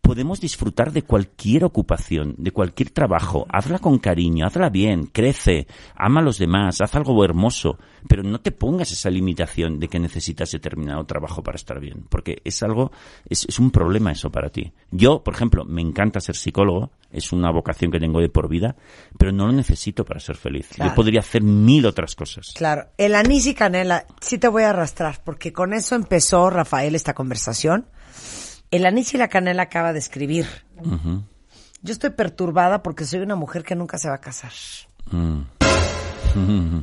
podemos 0.00 0.40
disfrutar 0.40 0.92
de 0.92 1.02
cualquier 1.02 1.64
ocupación, 1.64 2.34
de 2.38 2.50
cualquier 2.50 2.90
trabajo. 2.90 3.46
Hazla 3.48 3.78
con 3.78 3.98
cariño, 3.98 4.46
hazla 4.46 4.68
bien, 4.68 5.06
crece, 5.06 5.66
ama 5.94 6.20
a 6.20 6.24
los 6.24 6.38
demás, 6.38 6.80
haz 6.80 6.94
algo 6.94 7.24
hermoso, 7.24 7.78
pero 8.08 8.22
no 8.22 8.40
te 8.40 8.52
pongas 8.52 8.92
esa 8.92 9.10
limitación 9.10 9.78
de 9.78 9.88
que 9.88 9.98
necesitas 9.98 10.50
determinado 10.50 11.04
trabajo 11.04 11.42
para 11.42 11.56
estar 11.56 11.80
bien, 11.80 12.06
porque 12.08 12.40
es 12.44 12.62
algo, 12.62 12.90
es, 13.28 13.46
es 13.48 13.58
un 13.58 13.70
problema 13.70 14.12
eso 14.12 14.30
para 14.30 14.50
ti. 14.50 14.72
Yo, 14.90 15.22
por 15.22 15.34
ejemplo, 15.34 15.64
me 15.64 15.82
encanta 15.82 16.20
ser 16.20 16.36
psicólogo, 16.36 16.90
es 17.10 17.32
una 17.32 17.50
vocación 17.50 17.90
que 17.90 18.00
tengo 18.00 18.20
de 18.20 18.28
por 18.28 18.48
vida, 18.48 18.76
pero 19.18 19.32
no 19.32 19.46
lo 19.46 19.52
necesito 19.52 20.04
para 20.04 20.20
ser 20.20 20.36
feliz. 20.36 20.68
Claro. 20.74 20.90
Yo 20.90 20.94
podría 20.94 21.20
hacer 21.20 21.42
mil 21.42 21.86
otras 21.86 22.14
cosas. 22.14 22.52
Claro, 22.56 22.88
el 22.96 23.14
anís 23.14 23.46
y 23.46 23.54
canela, 23.54 24.06
sí 24.20 24.38
te 24.38 24.48
voy 24.48 24.62
a 24.62 24.70
arrastrar, 24.70 25.20
porque 25.24 25.52
con 25.52 25.72
eso 25.72 25.94
empezó 25.94 26.50
Rafael 26.50 26.94
esta 26.94 27.14
conversación. 27.14 27.86
El 28.70 28.86
anís 28.86 29.14
y 29.14 29.18
la 29.18 29.28
canela 29.28 29.62
acaba 29.62 29.92
de 29.92 29.98
escribir. 29.98 30.46
Yo 31.82 31.92
estoy 31.92 32.10
perturbada 32.10 32.82
porque 32.82 33.04
soy 33.04 33.20
una 33.20 33.36
mujer 33.36 33.64
que 33.64 33.74
nunca 33.74 33.98
se 33.98 34.08
va 34.08 34.14
a 34.16 34.20
casar. 34.20 34.52
Mm. 35.10 35.40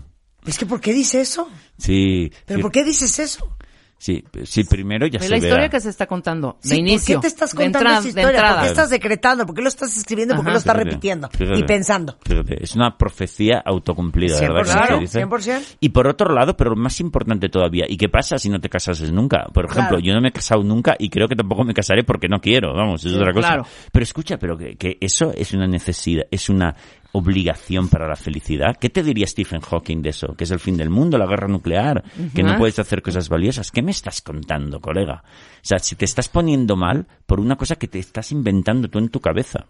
Es 0.48 0.58
que, 0.58 0.66
¿por 0.66 0.80
qué 0.80 0.94
dice 0.94 1.20
eso? 1.20 1.50
Sí, 1.78 2.32
¿Pero 2.46 2.60
sí, 2.60 2.62
por 2.62 2.72
qué 2.72 2.86
dices 2.86 3.20
eso? 3.20 3.58
Sí, 3.98 4.24
sí, 4.44 4.64
primero 4.64 5.08
ya 5.08 5.18
Es 5.20 5.26
se 5.26 5.30
la 5.30 5.38
historia 5.38 5.56
verá. 5.58 5.70
que 5.70 5.80
se 5.80 5.90
está 5.90 6.06
contando. 6.08 6.58
De 6.64 6.70
Sí, 6.70 6.76
inicio. 6.80 7.16
¿Por 7.16 7.22
qué 7.24 7.28
te 7.30 7.34
estás 7.34 7.54
contando 7.54 7.78
entrada- 7.80 8.00
esa 8.00 8.08
historia? 8.10 8.54
¿Por 8.54 8.62
qué 8.62 8.68
estás 8.68 8.90
decretando? 8.90 9.46
¿Por 9.46 9.56
qué 9.56 9.62
lo 9.62 9.68
estás 9.70 9.98
escribiendo? 9.98 10.36
¿Por 10.36 10.44
qué 10.46 10.50
Ajá. 10.50 10.54
lo 10.54 10.60
estás 10.60 10.74
Fíjate, 10.74 10.90
repitiendo? 10.90 11.30
fíjate, 11.30 11.60
y 11.60 11.64
pensando. 11.64 12.18
fíjate, 12.24 12.64
es 12.64 12.76
una 12.76 12.98
profecía 12.98 13.62
autocumplida, 13.66 14.40
¿verdad? 14.40 14.64
100%, 14.64 15.00
que 15.00 15.08
se 15.08 15.20
dice? 15.20 15.20
100%. 15.20 15.78
Y 15.80 15.90
por 15.90 16.08
otro 16.08 16.34
lado, 16.34 16.56
pero 16.58 16.76
más 16.76 17.00
importante 17.00 17.50
todavía, 17.50 17.86
¿y 17.88 17.98
qué 17.98 18.10
pasa 18.10 18.38
si 18.38 18.50
no 18.50 18.60
te 18.60 18.70
casases 18.70 19.12
nunca? 19.12 19.46
Por 19.54 19.66
ejemplo, 19.66 19.98
Claro. 19.98 20.00
yo 20.00 20.14
no 20.14 20.22
me 20.22 20.30
he 20.30 20.32
casado 20.32 20.64
nunca 20.64 20.96
y 21.00 21.10
creo 21.10 21.28
que 21.28 21.36
tampoco 21.36 21.64
me 21.64 21.74
casaré 21.74 22.04
porque 22.04 22.28
no 22.28 22.40
quiero, 22.40 22.74
vamos, 22.74 23.04
es 23.06 23.14
otra 23.14 23.34
cosa. 23.34 23.48
claro. 23.48 23.64
Pero 23.92 24.04
escucha, 24.04 24.38
pero 24.38 24.58
que, 24.58 24.76
que 24.76 24.98
eso 25.02 25.32
es 25.36 25.54
una 25.54 25.68
necesidad, 25.68 26.26
es 26.32 26.50
una 26.50 26.76
obligación 27.18 27.90
para 27.90 28.08
la 28.08 28.16
felicidad. 28.16 28.78
¿Qué 28.80 28.90
te 28.90 29.04
diría 29.04 29.28
Stephen 29.28 29.62
Hawking 29.62 30.02
de 30.02 30.10
eso? 30.10 30.36
Que 30.36 30.44
es 30.44 30.52
el 30.52 30.60
fin 30.60 30.78
del 30.78 30.90
mundo, 30.90 31.18
la 31.18 31.26
guerra 31.26 31.48
nuclear, 31.48 32.04
que 32.34 32.44
no 32.44 32.50
Ajá. 32.50 32.60
puedes 32.60 32.80
hacer 32.80 33.02
cosas 33.02 33.30
valiosas. 33.30 33.72
¿Qué 33.72 33.82
me 33.82 33.92
estás 33.92 34.22
contando, 34.22 34.80
colega? 34.80 35.24
O 35.26 35.60
sea, 35.62 35.80
si 35.80 35.96
te 35.96 36.06
estás 36.06 36.30
poniendo 36.30 36.76
mal 36.76 37.08
por 37.26 37.40
una 37.40 37.56
cosa 37.56 37.76
que 37.76 37.88
te 37.88 38.00
estás 38.00 38.32
inventando 38.32 38.88
tú 38.90 39.00
en 39.00 39.10
tu 39.10 39.20
cabeza. 39.20 39.66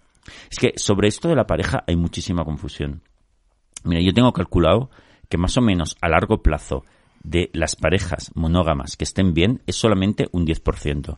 Es 0.51 0.59
que 0.59 0.73
sobre 0.75 1.07
esto 1.07 1.29
de 1.29 1.35
la 1.35 1.47
pareja 1.47 1.83
hay 1.87 1.95
muchísima 1.95 2.43
confusión. 2.43 3.01
Mira, 3.83 4.01
yo 4.01 4.13
tengo 4.13 4.33
calculado 4.33 4.89
que 5.29 5.37
más 5.37 5.57
o 5.57 5.61
menos 5.61 5.95
a 6.01 6.09
largo 6.09 6.41
plazo 6.41 6.83
de 7.27 7.49
las 7.53 7.75
parejas 7.75 8.31
monógamas 8.35 8.95
que 8.95 9.03
estén 9.03 9.33
bien 9.33 9.61
es 9.67 9.75
solamente 9.75 10.29
un 10.31 10.47
10%. 10.47 11.17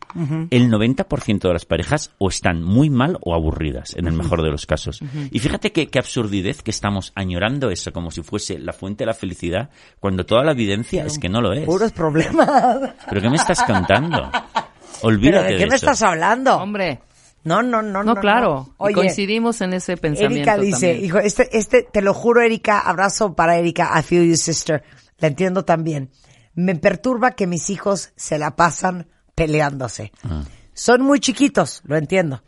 El 0.50 0.72
90% 0.72 1.40
de 1.42 1.54
las 1.54 1.66
parejas 1.66 2.12
o 2.18 2.30
están 2.30 2.64
muy 2.64 2.90
mal 2.90 3.18
o 3.22 3.36
aburridas, 3.36 3.96
en 3.96 4.08
el 4.08 4.14
mejor 4.14 4.42
de 4.42 4.50
los 4.50 4.66
casos. 4.66 5.02
Y 5.32 5.40
fíjate 5.40 5.72
qué, 5.72 5.88
qué 5.88 6.00
absurdidez 6.00 6.64
que 6.64 6.72
estamos 6.72 7.12
añorando 7.16 7.70
eso 7.70 7.94
como 7.94 8.10
si 8.10 8.24
fuese 8.24 8.58
la 8.58 8.74
fuente 8.74 9.04
de 9.04 9.08
la 9.08 9.14
felicidad, 9.14 9.70
cuando 10.00 10.26
toda 10.26 10.44
la 10.44 10.54
evidencia 10.54 11.06
es 11.06 11.20
que 11.20 11.30
no 11.30 11.42
lo 11.42 11.54
es. 11.54 11.66
Puros 11.66 11.92
problemas. 11.92 12.92
¿Pero 13.08 13.22
qué 13.22 13.30
me 13.30 13.36
estás 13.36 13.62
contando? 13.64 14.32
¿Pero 15.02 15.08
Olvídate 15.08 15.54
de 15.54 15.58
qué 15.60 15.68
me 15.68 15.76
eso. 15.76 15.86
estás 15.86 16.02
hablando? 16.02 16.58
Hombre, 16.58 17.00
No, 17.44 17.62
no, 17.62 17.82
no, 17.84 18.04
no, 18.04 18.16
no. 18.16 18.16
claro. 18.20 18.68
no. 18.68 18.76
Oye, 18.78 18.92
y 18.92 18.96
coincidimos 18.96 19.62
en 19.62 19.74
ese 19.74 19.96
pensamiento 19.96 20.50
Erika 20.52 20.58
dice, 20.58 20.88
también. 20.88 21.06
hijo, 21.06 21.20
este, 21.20 21.56
este, 21.58 21.84
te 21.84 22.02
lo 22.02 22.14
juro, 22.16 22.42
Erika, 22.42 22.80
abrazo 22.80 23.34
para 23.36 23.58
Erika, 23.58 23.92
I 23.98 24.02
feel 24.04 24.28
you, 24.28 24.36
sister. 24.36 24.84
La 25.20 25.28
entiendo 25.28 25.66
también. 25.66 26.12
Me 26.54 26.76
perturba 26.76 27.32
que 27.32 27.48
mis 27.48 27.70
hijos 27.70 28.12
se 28.16 28.38
la 28.38 28.56
pasan 28.56 29.08
peleándose. 29.36 30.12
Ah. 30.24 30.44
Son 30.74 31.02
muy 31.02 31.20
chiquitos, 31.20 31.82
lo 31.86 31.98
entiendo. 31.98 32.44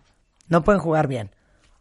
No 0.47 0.63
pueden 0.63 0.81
jugar 0.81 1.07
bien. 1.07 1.31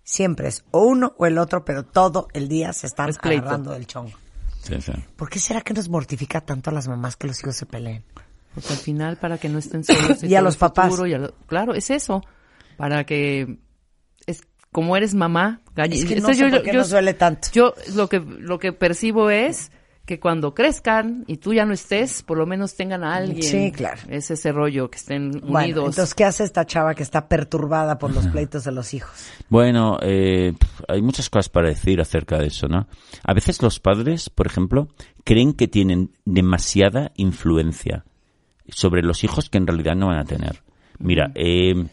Siempre 0.03 0.49
es 0.49 0.65
o 0.71 0.83
uno 0.85 1.15
o 1.19 1.27
el 1.27 1.39
otro, 1.39 1.65
pero 1.65 1.85
todo 1.85 2.29
el 2.33 2.49
día 2.49 2.73
se 2.73 2.87
están 2.87 3.09
Es 3.11 3.19
agarrando 3.23 3.73
del 3.73 3.87
chongo. 3.87 4.17
Sí, 4.63 4.81
sí. 4.81 4.93
¿Por 5.17 5.29
qué 5.31 5.39
será 5.39 5.61
que 5.63 5.73
nos 5.75 5.89
mortifica 5.89 6.41
tanto 6.41 6.71
a 6.71 6.73
las 6.73 6.87
mamás 6.89 7.17
que 7.17 7.27
los 7.27 7.41
hijos 7.41 7.57
se 7.57 7.67
peleen? 7.67 8.05
Porque 8.55 8.73
al 8.73 8.79
final, 8.79 9.17
para 9.17 9.39
que 9.39 9.49
no 9.49 9.59
estén 9.59 9.85
solos. 9.85 10.23
Y 10.25 10.35
a 10.35 10.43
los 10.43 10.55
el 10.55 10.61
papás. 10.61 10.89
futuro 10.89 11.07
y 11.07 11.15
a 11.15 11.19
lo- 11.19 11.35
claro, 11.47 11.75
es 11.75 11.91
eso. 11.91 12.23
Para 12.77 13.05
que. 13.05 13.59
Es 14.27 14.43
como 14.73 14.97
eres 14.97 15.15
mamá. 15.15 15.61
Es 15.77 16.05
que 16.05 16.21
no 16.21 16.35
sé 16.35 16.49
por 16.49 16.63
qué 16.63 16.73
nos 16.73 16.91
duele 16.91 17.15
tanto. 17.15 17.49
Yo 17.53 17.75
lo 17.95 18.09
que, 18.09 18.19
lo 18.21 18.59
que 18.59 18.73
percibo 18.73 19.31
es 19.31 19.71
que 20.11 20.19
cuando 20.19 20.53
crezcan 20.55 21.23
y 21.29 21.37
tú 21.37 21.55
ya 21.55 21.65
no 21.65 21.73
estés, 21.73 22.25
por 22.25 22.37
lo 22.37 22.45
menos 22.45 22.75
tengan 22.75 23.05
a 23.05 23.15
alguien. 23.15 23.45
Sí, 23.45 23.71
claro. 23.71 24.01
Es 24.09 24.29
ese 24.33 24.51
rollo, 24.51 24.91
que 24.91 24.97
estén 24.97 25.31
Bueno, 25.31 25.59
unidos. 25.59 25.91
entonces, 25.91 26.15
¿qué 26.17 26.25
hace 26.25 26.43
esta 26.43 26.67
chava 26.67 26.97
que 26.97 27.05
está 27.05 27.29
perturbada 27.29 27.97
por 27.97 28.13
los 28.13 28.27
pleitos 28.27 28.65
de 28.65 28.73
los 28.73 28.93
hijos? 28.93 29.31
Bueno, 29.49 29.99
eh, 30.03 30.53
hay 30.89 31.01
muchas 31.01 31.31
cosas 31.31 31.49
para 31.49 31.69
decir 31.69 32.01
acerca 32.01 32.39
de 32.39 32.49
eso, 32.49 32.67
¿no? 32.67 32.89
A 33.23 33.35
veces 33.35 33.63
los 33.63 33.79
padres, 33.79 34.31
por 34.31 34.49
ejemplo, 34.49 34.89
creen 35.23 35.53
que 35.53 35.69
tienen 35.69 36.11
demasiada 36.25 37.13
influencia 37.15 38.05
sobre 38.69 39.03
los 39.03 39.23
hijos 39.23 39.49
que 39.49 39.59
en 39.59 39.69
realidad 39.69 39.95
no 39.95 40.09
van 40.09 40.19
a 40.19 40.25
tener. 40.25 40.65
Mira, 40.99 41.31
eh, 41.37 41.87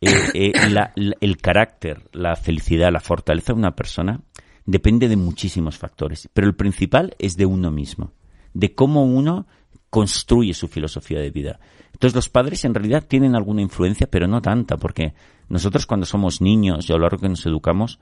eh, 0.00 0.30
eh, 0.32 0.52
la- 0.70 0.92
la- 0.94 1.16
el 1.20 1.36
carácter, 1.36 2.08
la 2.12 2.34
felicidad, 2.34 2.90
la 2.92 3.00
fortaleza 3.00 3.52
de 3.52 3.58
una 3.58 3.72
persona 3.74 4.20
depende 4.68 5.08
de 5.08 5.16
muchísimos 5.16 5.78
factores, 5.78 6.28
pero 6.34 6.46
el 6.46 6.54
principal 6.54 7.16
es 7.18 7.38
de 7.38 7.46
uno 7.46 7.70
mismo, 7.70 8.12
de 8.52 8.74
cómo 8.74 9.02
uno 9.02 9.46
construye 9.88 10.52
su 10.52 10.68
filosofía 10.68 11.20
de 11.20 11.30
vida. 11.30 11.58
Entonces 11.94 12.14
los 12.14 12.28
padres 12.28 12.66
en 12.66 12.74
realidad 12.74 13.06
tienen 13.08 13.34
alguna 13.34 13.62
influencia, 13.62 14.10
pero 14.10 14.28
no 14.28 14.42
tanta, 14.42 14.76
porque 14.76 15.14
nosotros 15.48 15.86
cuando 15.86 16.04
somos 16.04 16.42
niños 16.42 16.86
y 16.86 16.92
a 16.92 16.96
lo 16.96 17.02
largo 17.02 17.16
que 17.16 17.30
nos 17.30 17.46
educamos, 17.46 17.98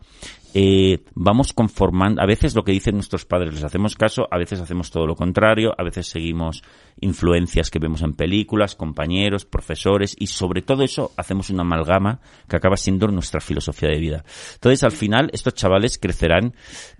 eh, 0.58 1.04
vamos 1.14 1.52
conformando, 1.52 2.22
a 2.22 2.26
veces 2.26 2.54
lo 2.54 2.64
que 2.64 2.72
dicen 2.72 2.94
nuestros 2.94 3.26
padres 3.26 3.52
les 3.52 3.62
hacemos 3.62 3.94
caso, 3.94 4.26
a 4.30 4.38
veces 4.38 4.58
hacemos 4.58 4.90
todo 4.90 5.06
lo 5.06 5.14
contrario, 5.14 5.74
a 5.76 5.84
veces 5.84 6.06
seguimos 6.06 6.62
influencias 6.98 7.70
que 7.70 7.78
vemos 7.78 8.00
en 8.00 8.14
películas, 8.14 8.74
compañeros, 8.74 9.44
profesores, 9.44 10.16
y 10.18 10.28
sobre 10.28 10.62
todo 10.62 10.82
eso 10.82 11.12
hacemos 11.18 11.50
una 11.50 11.60
amalgama 11.60 12.20
que 12.48 12.56
acaba 12.56 12.78
siendo 12.78 13.06
nuestra 13.08 13.38
filosofía 13.38 13.90
de 13.90 13.98
vida. 13.98 14.24
Entonces 14.54 14.82
al 14.82 14.92
final 14.92 15.28
estos 15.34 15.52
chavales 15.52 15.98
crecerán 15.98 16.54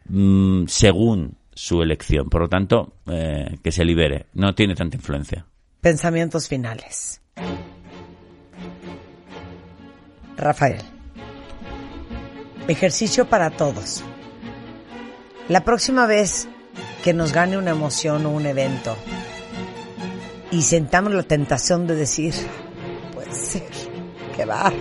mm, 0.06 0.64
según 0.66 1.38
su 1.54 1.80
elección, 1.80 2.28
por 2.28 2.42
lo 2.42 2.48
tanto, 2.50 2.96
eh, 3.06 3.56
que 3.64 3.72
se 3.72 3.86
libere, 3.86 4.26
no 4.34 4.54
tiene 4.54 4.74
tanta 4.74 4.98
influencia. 4.98 5.46
Pensamientos 5.80 6.46
finales. 6.46 7.22
Rafael. 10.36 10.95
Ejercicio 12.68 13.28
para 13.28 13.50
todos. 13.50 14.02
La 15.48 15.64
próxima 15.64 16.06
vez 16.06 16.48
que 17.04 17.14
nos 17.14 17.32
gane 17.32 17.56
una 17.56 17.70
emoción 17.70 18.26
o 18.26 18.30
un 18.30 18.46
evento 18.46 18.96
y 20.50 20.62
sentamos 20.62 21.14
la 21.14 21.22
tentación 21.22 21.86
de 21.86 21.94
decir, 21.94 22.34
puede 23.14 23.32
ser, 23.32 23.68
que 24.34 24.44
va. 24.44 24.72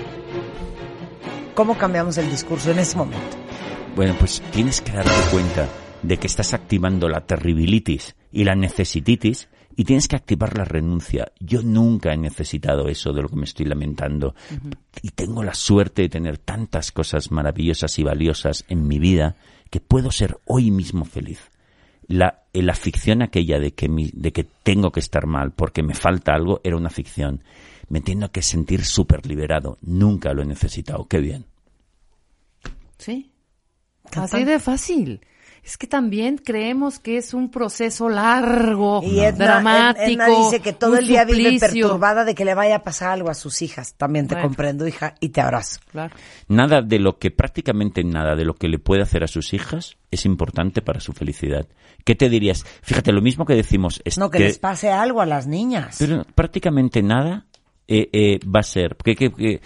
¿Cómo 1.53 1.77
cambiamos 1.77 2.17
el 2.17 2.29
discurso 2.29 2.71
en 2.71 2.79
ese 2.79 2.97
momento? 2.97 3.37
Bueno, 3.95 4.15
pues 4.17 4.41
tienes 4.51 4.81
que 4.81 4.91
darte 4.91 5.11
cuenta 5.31 5.67
de 6.01 6.17
que 6.17 6.27
estás 6.27 6.55
activando 6.55 7.07
la 7.07 7.25
terribilitis 7.25 8.15
y 8.31 8.43
la 8.45 8.55
necesititis 8.55 9.47
y 9.75 9.83
tienes 9.83 10.07
que 10.07 10.15
activar 10.15 10.57
la 10.57 10.63
renuncia. 10.65 11.31
Yo 11.39 11.61
nunca 11.61 12.13
he 12.13 12.17
necesitado 12.17 12.87
eso 12.87 13.11
de 13.13 13.21
lo 13.21 13.29
que 13.29 13.35
me 13.35 13.45
estoy 13.45 13.65
lamentando 13.65 14.35
y 15.01 15.09
tengo 15.09 15.43
la 15.43 15.53
suerte 15.53 16.03
de 16.03 16.09
tener 16.09 16.37
tantas 16.37 16.91
cosas 16.91 17.31
maravillosas 17.31 17.97
y 17.99 18.03
valiosas 18.03 18.63
en 18.69 18.87
mi 18.87 18.99
vida 18.99 19.35
que 19.69 19.79
puedo 19.79 20.11
ser 20.11 20.37
hoy 20.45 20.71
mismo 20.71 21.05
feliz. 21.05 21.39
La, 22.07 22.43
la 22.53 22.75
ficción 22.75 23.21
aquella 23.23 23.59
de 23.59 23.73
que, 23.73 23.89
mi- 23.89 24.11
de 24.13 24.31
que 24.31 24.43
tengo 24.43 24.91
que 24.91 24.99
estar 24.99 25.25
mal 25.25 25.51
porque 25.51 25.81
me 25.83 25.95
falta 25.95 26.33
algo 26.33 26.61
era 26.63 26.77
una 26.77 26.89
ficción. 26.91 27.43
Me 27.89 27.99
tengo 28.01 28.29
que 28.31 28.41
sentir 28.43 28.85
súper 28.85 29.25
liberado. 29.25 29.77
Nunca 29.81 30.33
lo 30.33 30.41
he 30.43 30.45
necesitado. 30.45 31.07
Qué 31.07 31.19
bien. 31.19 31.45
Sí. 32.97 33.31
Así 34.15 34.43
de 34.45 34.59
fácil. 34.59 35.21
Es 35.65 35.77
que 35.77 35.87
también 35.87 36.37
creemos 36.37 36.99
que 36.99 37.17
es 37.17 37.33
un 37.33 37.49
proceso 37.49 38.07
largo, 38.07 39.01
Y 39.03 39.19
Edna, 39.21 39.45
dramático. 39.45 40.05
Edna 40.05 40.27
dice 40.27 40.59
que 40.61 40.73
todo 40.73 40.95
el 40.97 41.07
día 41.07 41.25
vive 41.25 41.57
perturbada 41.59 42.23
de 42.23 42.35
que 42.35 42.45
le 42.45 42.53
vaya 42.53 42.75
a 42.75 42.83
pasar 42.83 43.09
algo 43.09 43.31
a 43.31 43.33
sus 43.33 43.63
hijas. 43.63 43.95
También 43.95 44.27
te 44.27 44.35
Bueno. 44.35 44.49
comprendo, 44.49 44.87
hija, 44.87 45.15
y 45.19 45.29
te 45.29 45.41
abrazo. 45.41 45.79
Claro. 45.91 46.15
Nada 46.47 46.83
de 46.83 46.99
lo 46.99 47.17
que, 47.17 47.31
prácticamente 47.31 48.03
nada 48.03 48.35
de 48.35 48.45
lo 48.45 48.53
que 48.53 48.67
le 48.67 48.77
puede 48.77 49.01
hacer 49.01 49.23
a 49.23 49.27
sus 49.27 49.55
hijas 49.55 49.97
es 50.11 50.25
importante 50.27 50.83
para 50.83 50.99
su 50.99 51.13
felicidad. 51.13 51.67
¿Qué 52.03 52.13
te 52.13 52.29
dirías? 52.29 52.63
Fíjate, 52.83 53.11
lo 53.11 53.23
mismo 53.23 53.45
que 53.45 53.55
decimos 53.55 54.03
es 54.05 54.19
No, 54.19 54.29
que, 54.29 54.37
les 54.37 54.59
pase 54.59 54.91
algo 54.91 55.19
a 55.21 55.25
las 55.25 55.47
niñas. 55.47 55.95
pero 55.97 56.23
prácticamente 56.35 57.01
nada 57.01 57.47
eh, 57.87 58.09
eh, 58.13 58.39
va 58.47 58.59
a 58.59 58.63
ser. 58.63 58.95
Que, 59.03 59.15
que- 59.15 59.31
que- 59.33 59.61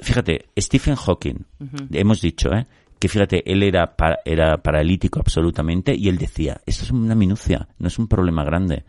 fíjate, 0.00 0.46
Stephen 0.58 0.96
Hawking, 0.96 1.46
hemos 1.92 2.20
dicho, 2.20 2.52
¿eh? 2.52 2.66
Que 2.98 3.08
fíjate, 3.08 3.50
él 3.50 3.62
era, 3.62 3.94
pa- 3.96 4.18
era 4.24 4.56
paralítico 4.58 5.18
absolutamente 5.20 5.94
y 5.96 6.08
él 6.08 6.18
decía, 6.18 6.60
esto 6.66 6.84
es 6.84 6.90
una 6.90 7.14
minucia, 7.14 7.68
no 7.78 7.88
es 7.88 7.98
un 7.98 8.08
problema 8.08 8.44
grande. 8.44 8.84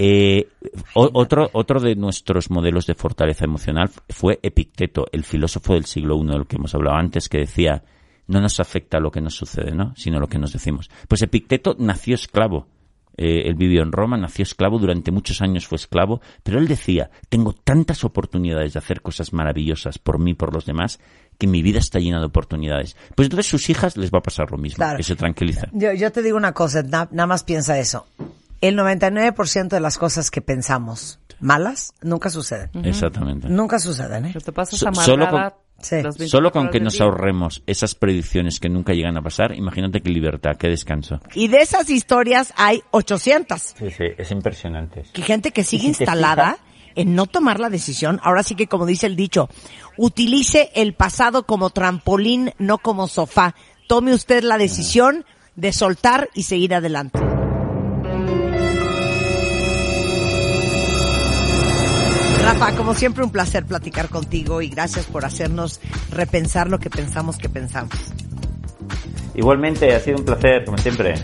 Eh, 0.00 0.46
otro, 0.94 1.50
otro 1.52 1.80
de 1.80 1.96
nuestros 1.96 2.50
modelos 2.50 2.86
de 2.86 2.94
fortaleza 2.94 3.44
emocional 3.44 3.90
fue 4.08 4.38
Epicteto, 4.42 5.06
el 5.10 5.24
filósofo 5.24 5.74
del 5.74 5.86
siglo 5.86 6.16
I, 6.22 6.26
del 6.28 6.46
que 6.46 6.56
hemos 6.56 6.74
hablado 6.74 6.96
antes, 6.96 7.28
que 7.28 7.38
decía, 7.38 7.82
no 8.28 8.40
nos 8.40 8.60
afecta 8.60 9.00
lo 9.00 9.10
que 9.10 9.20
nos 9.20 9.34
sucede, 9.34 9.72
¿no? 9.74 9.94
sino 9.96 10.20
lo 10.20 10.28
que 10.28 10.38
nos 10.38 10.52
decimos. 10.52 10.88
Pues 11.08 11.22
Epicteto 11.22 11.74
nació 11.78 12.14
esclavo. 12.14 12.68
Eh, 13.18 13.48
él 13.48 13.56
vivió 13.56 13.82
en 13.82 13.90
Roma, 13.92 14.16
nació 14.16 14.44
esclavo, 14.44 14.78
durante 14.78 15.10
muchos 15.10 15.42
años 15.42 15.66
fue 15.66 15.76
esclavo, 15.76 16.20
pero 16.44 16.58
él 16.60 16.68
decía, 16.68 17.10
tengo 17.28 17.52
tantas 17.52 18.04
oportunidades 18.04 18.72
de 18.74 18.78
hacer 18.78 19.02
cosas 19.02 19.32
maravillosas 19.32 19.98
por 19.98 20.20
mí 20.20 20.30
y 20.30 20.34
por 20.34 20.54
los 20.54 20.64
demás, 20.66 21.00
que 21.36 21.46
mi 21.48 21.60
vida 21.62 21.78
está 21.80 21.98
llena 21.98 22.20
de 22.20 22.26
oportunidades. 22.26 22.96
Pues 23.16 23.26
entonces 23.26 23.46
sus 23.50 23.68
hijas 23.70 23.96
les 23.96 24.10
va 24.12 24.18
a 24.18 24.22
pasar 24.22 24.50
lo 24.52 24.56
mismo, 24.58 24.76
Claro. 24.76 24.96
que 24.98 25.02
se 25.02 25.16
tranquilizan. 25.16 25.68
Yo, 25.72 25.92
yo 25.92 26.12
te 26.12 26.22
digo 26.22 26.36
una 26.36 26.52
cosa, 26.52 26.82
na- 26.82 27.08
nada 27.10 27.26
más 27.26 27.42
piensa 27.44 27.78
eso. 27.78 28.06
El 28.60 28.76
99% 28.76 29.68
de 29.76 29.80
las 29.80 29.98
cosas 29.98 30.30
que 30.30 30.40
pensamos 30.40 31.20
malas 31.40 31.94
nunca 32.02 32.30
suceden. 32.30 32.70
Exactamente. 32.84 33.48
Nunca 33.48 33.78
suceden, 33.78 34.26
¿eh? 34.26 34.30
Pero 34.32 34.44
te 34.44 34.52
pasas 34.52 34.80
So- 34.80 34.88
amargada 34.88 35.06
solo 35.06 35.30
con- 35.30 35.67
Sí. 35.80 35.96
las 35.96 36.18
24 36.18 36.28
Solo 36.28 36.50
con 36.52 36.70
que 36.70 36.80
nos 36.80 37.00
ahorremos 37.00 37.62
esas 37.66 37.94
predicciones 37.94 38.58
que 38.60 38.68
nunca 38.68 38.92
llegan 38.92 39.16
a 39.16 39.22
pasar, 39.22 39.54
imagínate 39.54 40.00
qué 40.00 40.10
libertad, 40.10 40.56
qué 40.56 40.68
descanso. 40.68 41.20
Y 41.34 41.48
de 41.48 41.58
esas 41.58 41.88
historias 41.90 42.52
hay 42.56 42.82
800. 42.90 43.60
Sí, 43.60 43.90
sí, 43.90 44.04
es 44.16 44.30
impresionante. 44.30 45.04
Que 45.12 45.22
gente 45.22 45.52
que 45.52 45.64
sigue 45.64 45.82
si 45.82 45.88
instalada 45.88 46.58
en 46.94 47.14
no 47.14 47.26
tomar 47.26 47.60
la 47.60 47.70
decisión. 47.70 48.20
Ahora 48.24 48.42
sí 48.42 48.56
que 48.56 48.66
como 48.66 48.84
dice 48.84 49.06
el 49.06 49.14
dicho, 49.14 49.48
utilice 49.96 50.70
el 50.74 50.94
pasado 50.94 51.44
como 51.44 51.70
trampolín, 51.70 52.52
no 52.58 52.78
como 52.78 53.06
sofá. 53.06 53.54
Tome 53.86 54.12
usted 54.12 54.42
la 54.42 54.58
decisión 54.58 55.24
de 55.54 55.72
soltar 55.72 56.28
y 56.34 56.42
seguir 56.42 56.74
adelante. 56.74 57.27
Rafa, 62.42 62.76
como 62.76 62.94
siempre 62.94 63.24
un 63.24 63.30
placer 63.30 63.66
platicar 63.66 64.08
contigo 64.08 64.62
y 64.62 64.68
gracias 64.68 65.06
por 65.06 65.24
hacernos 65.24 65.80
repensar 66.10 66.68
lo 66.70 66.78
que 66.78 66.90
pensamos 66.90 67.38
que 67.38 67.48
pensamos. 67.48 67.94
Igualmente, 69.34 69.94
ha 69.94 70.00
sido 70.00 70.18
un 70.18 70.24
placer, 70.24 70.64
como 70.64 70.78
siempre. 70.78 71.14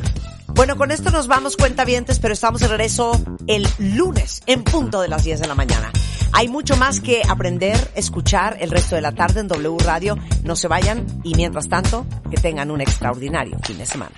Bueno, 0.54 0.76
con 0.76 0.92
esto 0.92 1.10
nos 1.10 1.26
vamos 1.26 1.56
cuentavientes, 1.56 2.20
pero 2.20 2.32
estamos 2.32 2.60
de 2.60 2.68
regreso 2.68 3.20
el 3.48 3.66
lunes 3.78 4.42
en 4.46 4.62
punto 4.62 5.00
de 5.00 5.08
las 5.08 5.24
10 5.24 5.40
de 5.40 5.48
la 5.48 5.54
mañana. 5.56 5.90
Hay 6.32 6.48
mucho 6.48 6.76
más 6.76 7.00
que 7.00 7.22
aprender, 7.28 7.76
escuchar 7.94 8.56
el 8.60 8.70
resto 8.70 8.94
de 8.94 9.02
la 9.02 9.12
tarde 9.12 9.40
en 9.40 9.48
W 9.48 9.76
Radio. 9.84 10.16
No 10.42 10.56
se 10.56 10.68
vayan 10.68 11.06
y 11.22 11.34
mientras 11.34 11.68
tanto, 11.68 12.06
que 12.30 12.36
tengan 12.36 12.70
un 12.70 12.80
extraordinario 12.80 13.58
fin 13.64 13.78
de 13.78 13.86
semana. 13.86 14.14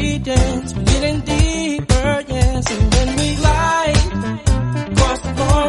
we 0.00 0.18
dance, 0.18 0.74
we're 0.74 0.84
getting 0.84 1.20
deeper, 1.20 2.24
yes. 2.28 2.70
And 2.70 2.94
when 2.94 3.08
we 3.16 3.36
glide 3.36 3.96
across 4.92 5.20
the 5.20 5.32
floor, 5.36 5.68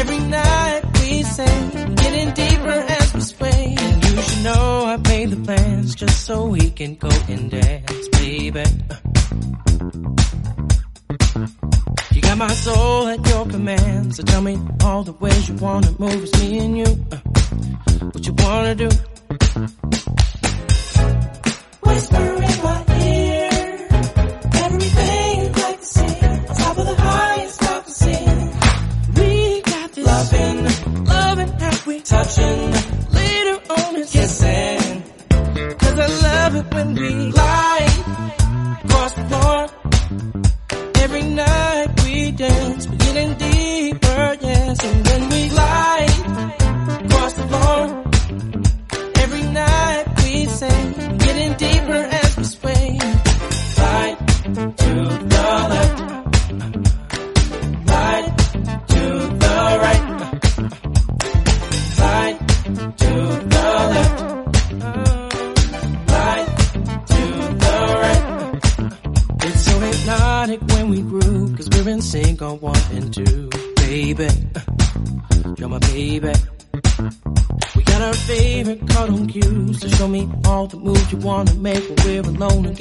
every 0.00 0.20
night 0.20 0.82
we 1.00 1.22
sing, 1.22 1.94
getting 1.96 2.30
deeper 2.34 2.78
as 2.98 3.14
we 3.14 3.20
sway. 3.20 3.76
And 3.78 4.04
you 4.04 4.22
should 4.22 4.44
know 4.44 4.84
I 4.86 4.96
made 5.08 5.30
the 5.30 5.36
plans 5.44 5.94
just 5.94 6.24
so 6.24 6.46
we 6.46 6.70
can 6.70 6.94
go 6.94 7.10
and 7.28 7.50
dance, 7.50 8.08
baby. 8.08 8.64
You 12.12 12.20
got 12.22 12.38
my 12.38 12.54
soul 12.66 13.08
at 13.08 13.28
your 13.28 13.46
command, 13.46 14.14
so 14.14 14.22
tell 14.22 14.42
me 14.42 14.58
all 14.84 15.02
the 15.02 15.12
ways 15.12 15.48
you 15.48 15.54
wanna 15.56 15.92
move. 15.98 16.22
It's 16.22 16.40
me 16.40 16.58
and 16.58 16.78
you. 16.78 17.06
Uh, 17.12 17.16
what 18.12 18.26
you 18.26 18.34
wanna 18.38 18.74
do? 18.74 18.88
Whispering. 21.82 22.45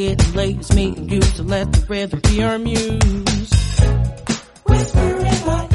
getting 0.06 0.34
late. 0.34 0.58
It's 0.58 0.74
me 0.74 0.96
and 0.96 1.12
you, 1.12 1.22
so 1.22 1.44
let 1.44 1.72
the 1.72 1.86
rhythm 1.88 2.20
be 2.22 2.44
our 2.44 2.60
muse. 2.60 3.00
Whisper 4.68 5.00
in 5.00 5.46
my 5.48 5.75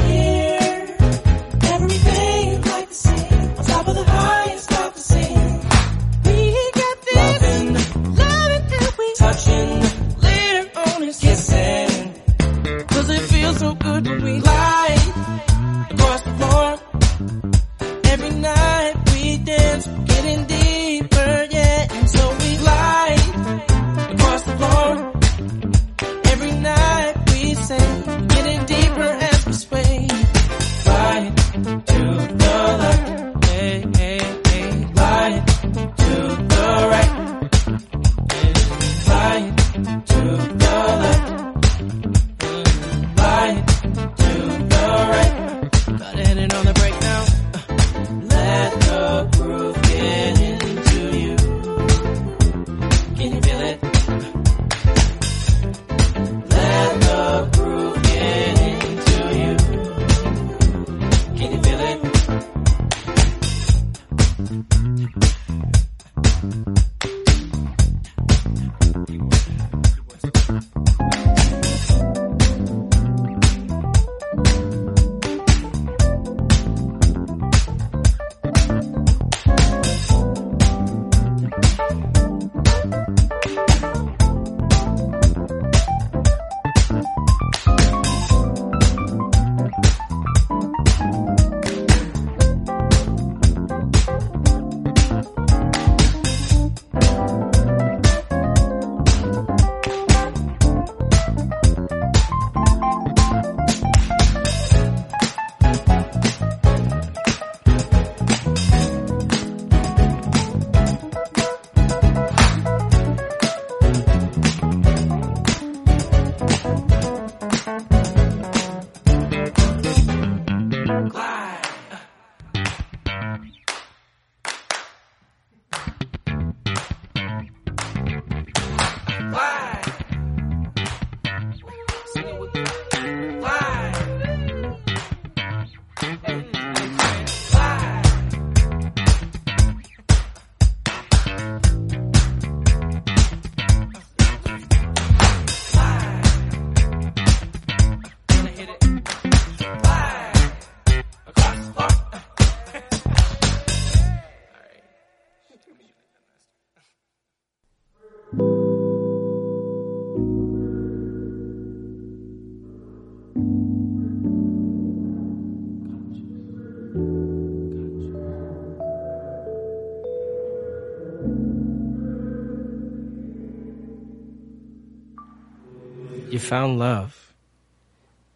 found 176.41 176.79
love. 176.79 177.33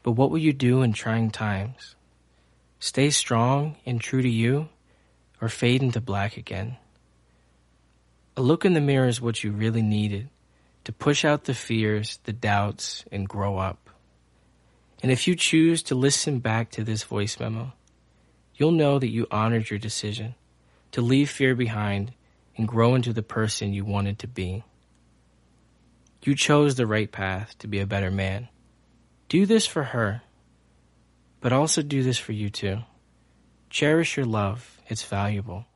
But 0.04 0.12
what 0.12 0.32
will 0.32 0.38
you 0.38 0.54
do 0.54 0.82
in 0.82 0.94
trying 0.94 1.32
times? 1.32 1.96
Stay 2.80 3.10
strong 3.10 3.76
and 3.86 4.00
true 4.00 4.22
to 4.22 4.30
you, 4.30 4.70
or 5.42 5.50
fade 5.50 5.82
into 5.82 6.00
black 6.00 6.38
again? 6.38 6.78
A 8.38 8.42
look 8.42 8.66
in 8.66 8.74
the 8.74 8.82
mirror 8.82 9.08
is 9.08 9.22
what 9.22 9.44
you 9.44 9.52
really 9.52 9.82
needed 9.82 10.30
to 10.84 10.92
push 10.92 11.26
out 11.26 11.46
the 11.46 11.54
fears, 11.54 12.20
the 12.26 12.34
doubts, 12.34 13.04
and 13.12 13.28
grow 13.28 13.58
up. 13.58 13.90
And 15.02 15.12
if 15.12 15.28
you 15.28 15.36
choose 15.36 15.82
to 15.84 15.96
listen 15.96 16.40
back 16.40 16.70
to 16.72 16.84
this 16.84 17.04
voice 17.04 17.40
memo, 17.40 17.74
you'll 18.56 18.72
know 18.72 19.00
that 19.00 19.10
you 19.10 19.28
honored 19.32 19.70
your 19.70 19.80
decision 19.80 20.36
to 20.92 21.02
leave 21.02 21.30
fear 21.30 21.56
behind 21.56 22.14
and 22.56 22.68
grow 22.68 22.96
into 22.96 23.14
the 23.14 23.24
person 23.24 23.74
you 23.74 23.84
wanted 23.84 24.20
to 24.20 24.28
be. 24.28 24.64
You 26.26 26.34
chose 26.34 26.74
the 26.74 26.88
right 26.88 27.12
path 27.12 27.56
to 27.60 27.68
be 27.68 27.80
a 27.80 27.86
better 27.86 28.10
man. 28.10 28.50
Do 29.30 29.46
this 29.46 29.68
for 29.68 29.84
her, 29.84 30.24
but 31.40 31.54
also 31.54 31.84
do 31.84 32.02
this 32.02 32.18
for 32.18 32.32
you 32.32 32.50
too. 32.50 32.80
Cherish 33.70 34.18
your 34.18 34.26
love, 34.26 34.82
it's 34.88 35.04
valuable. 35.04 35.68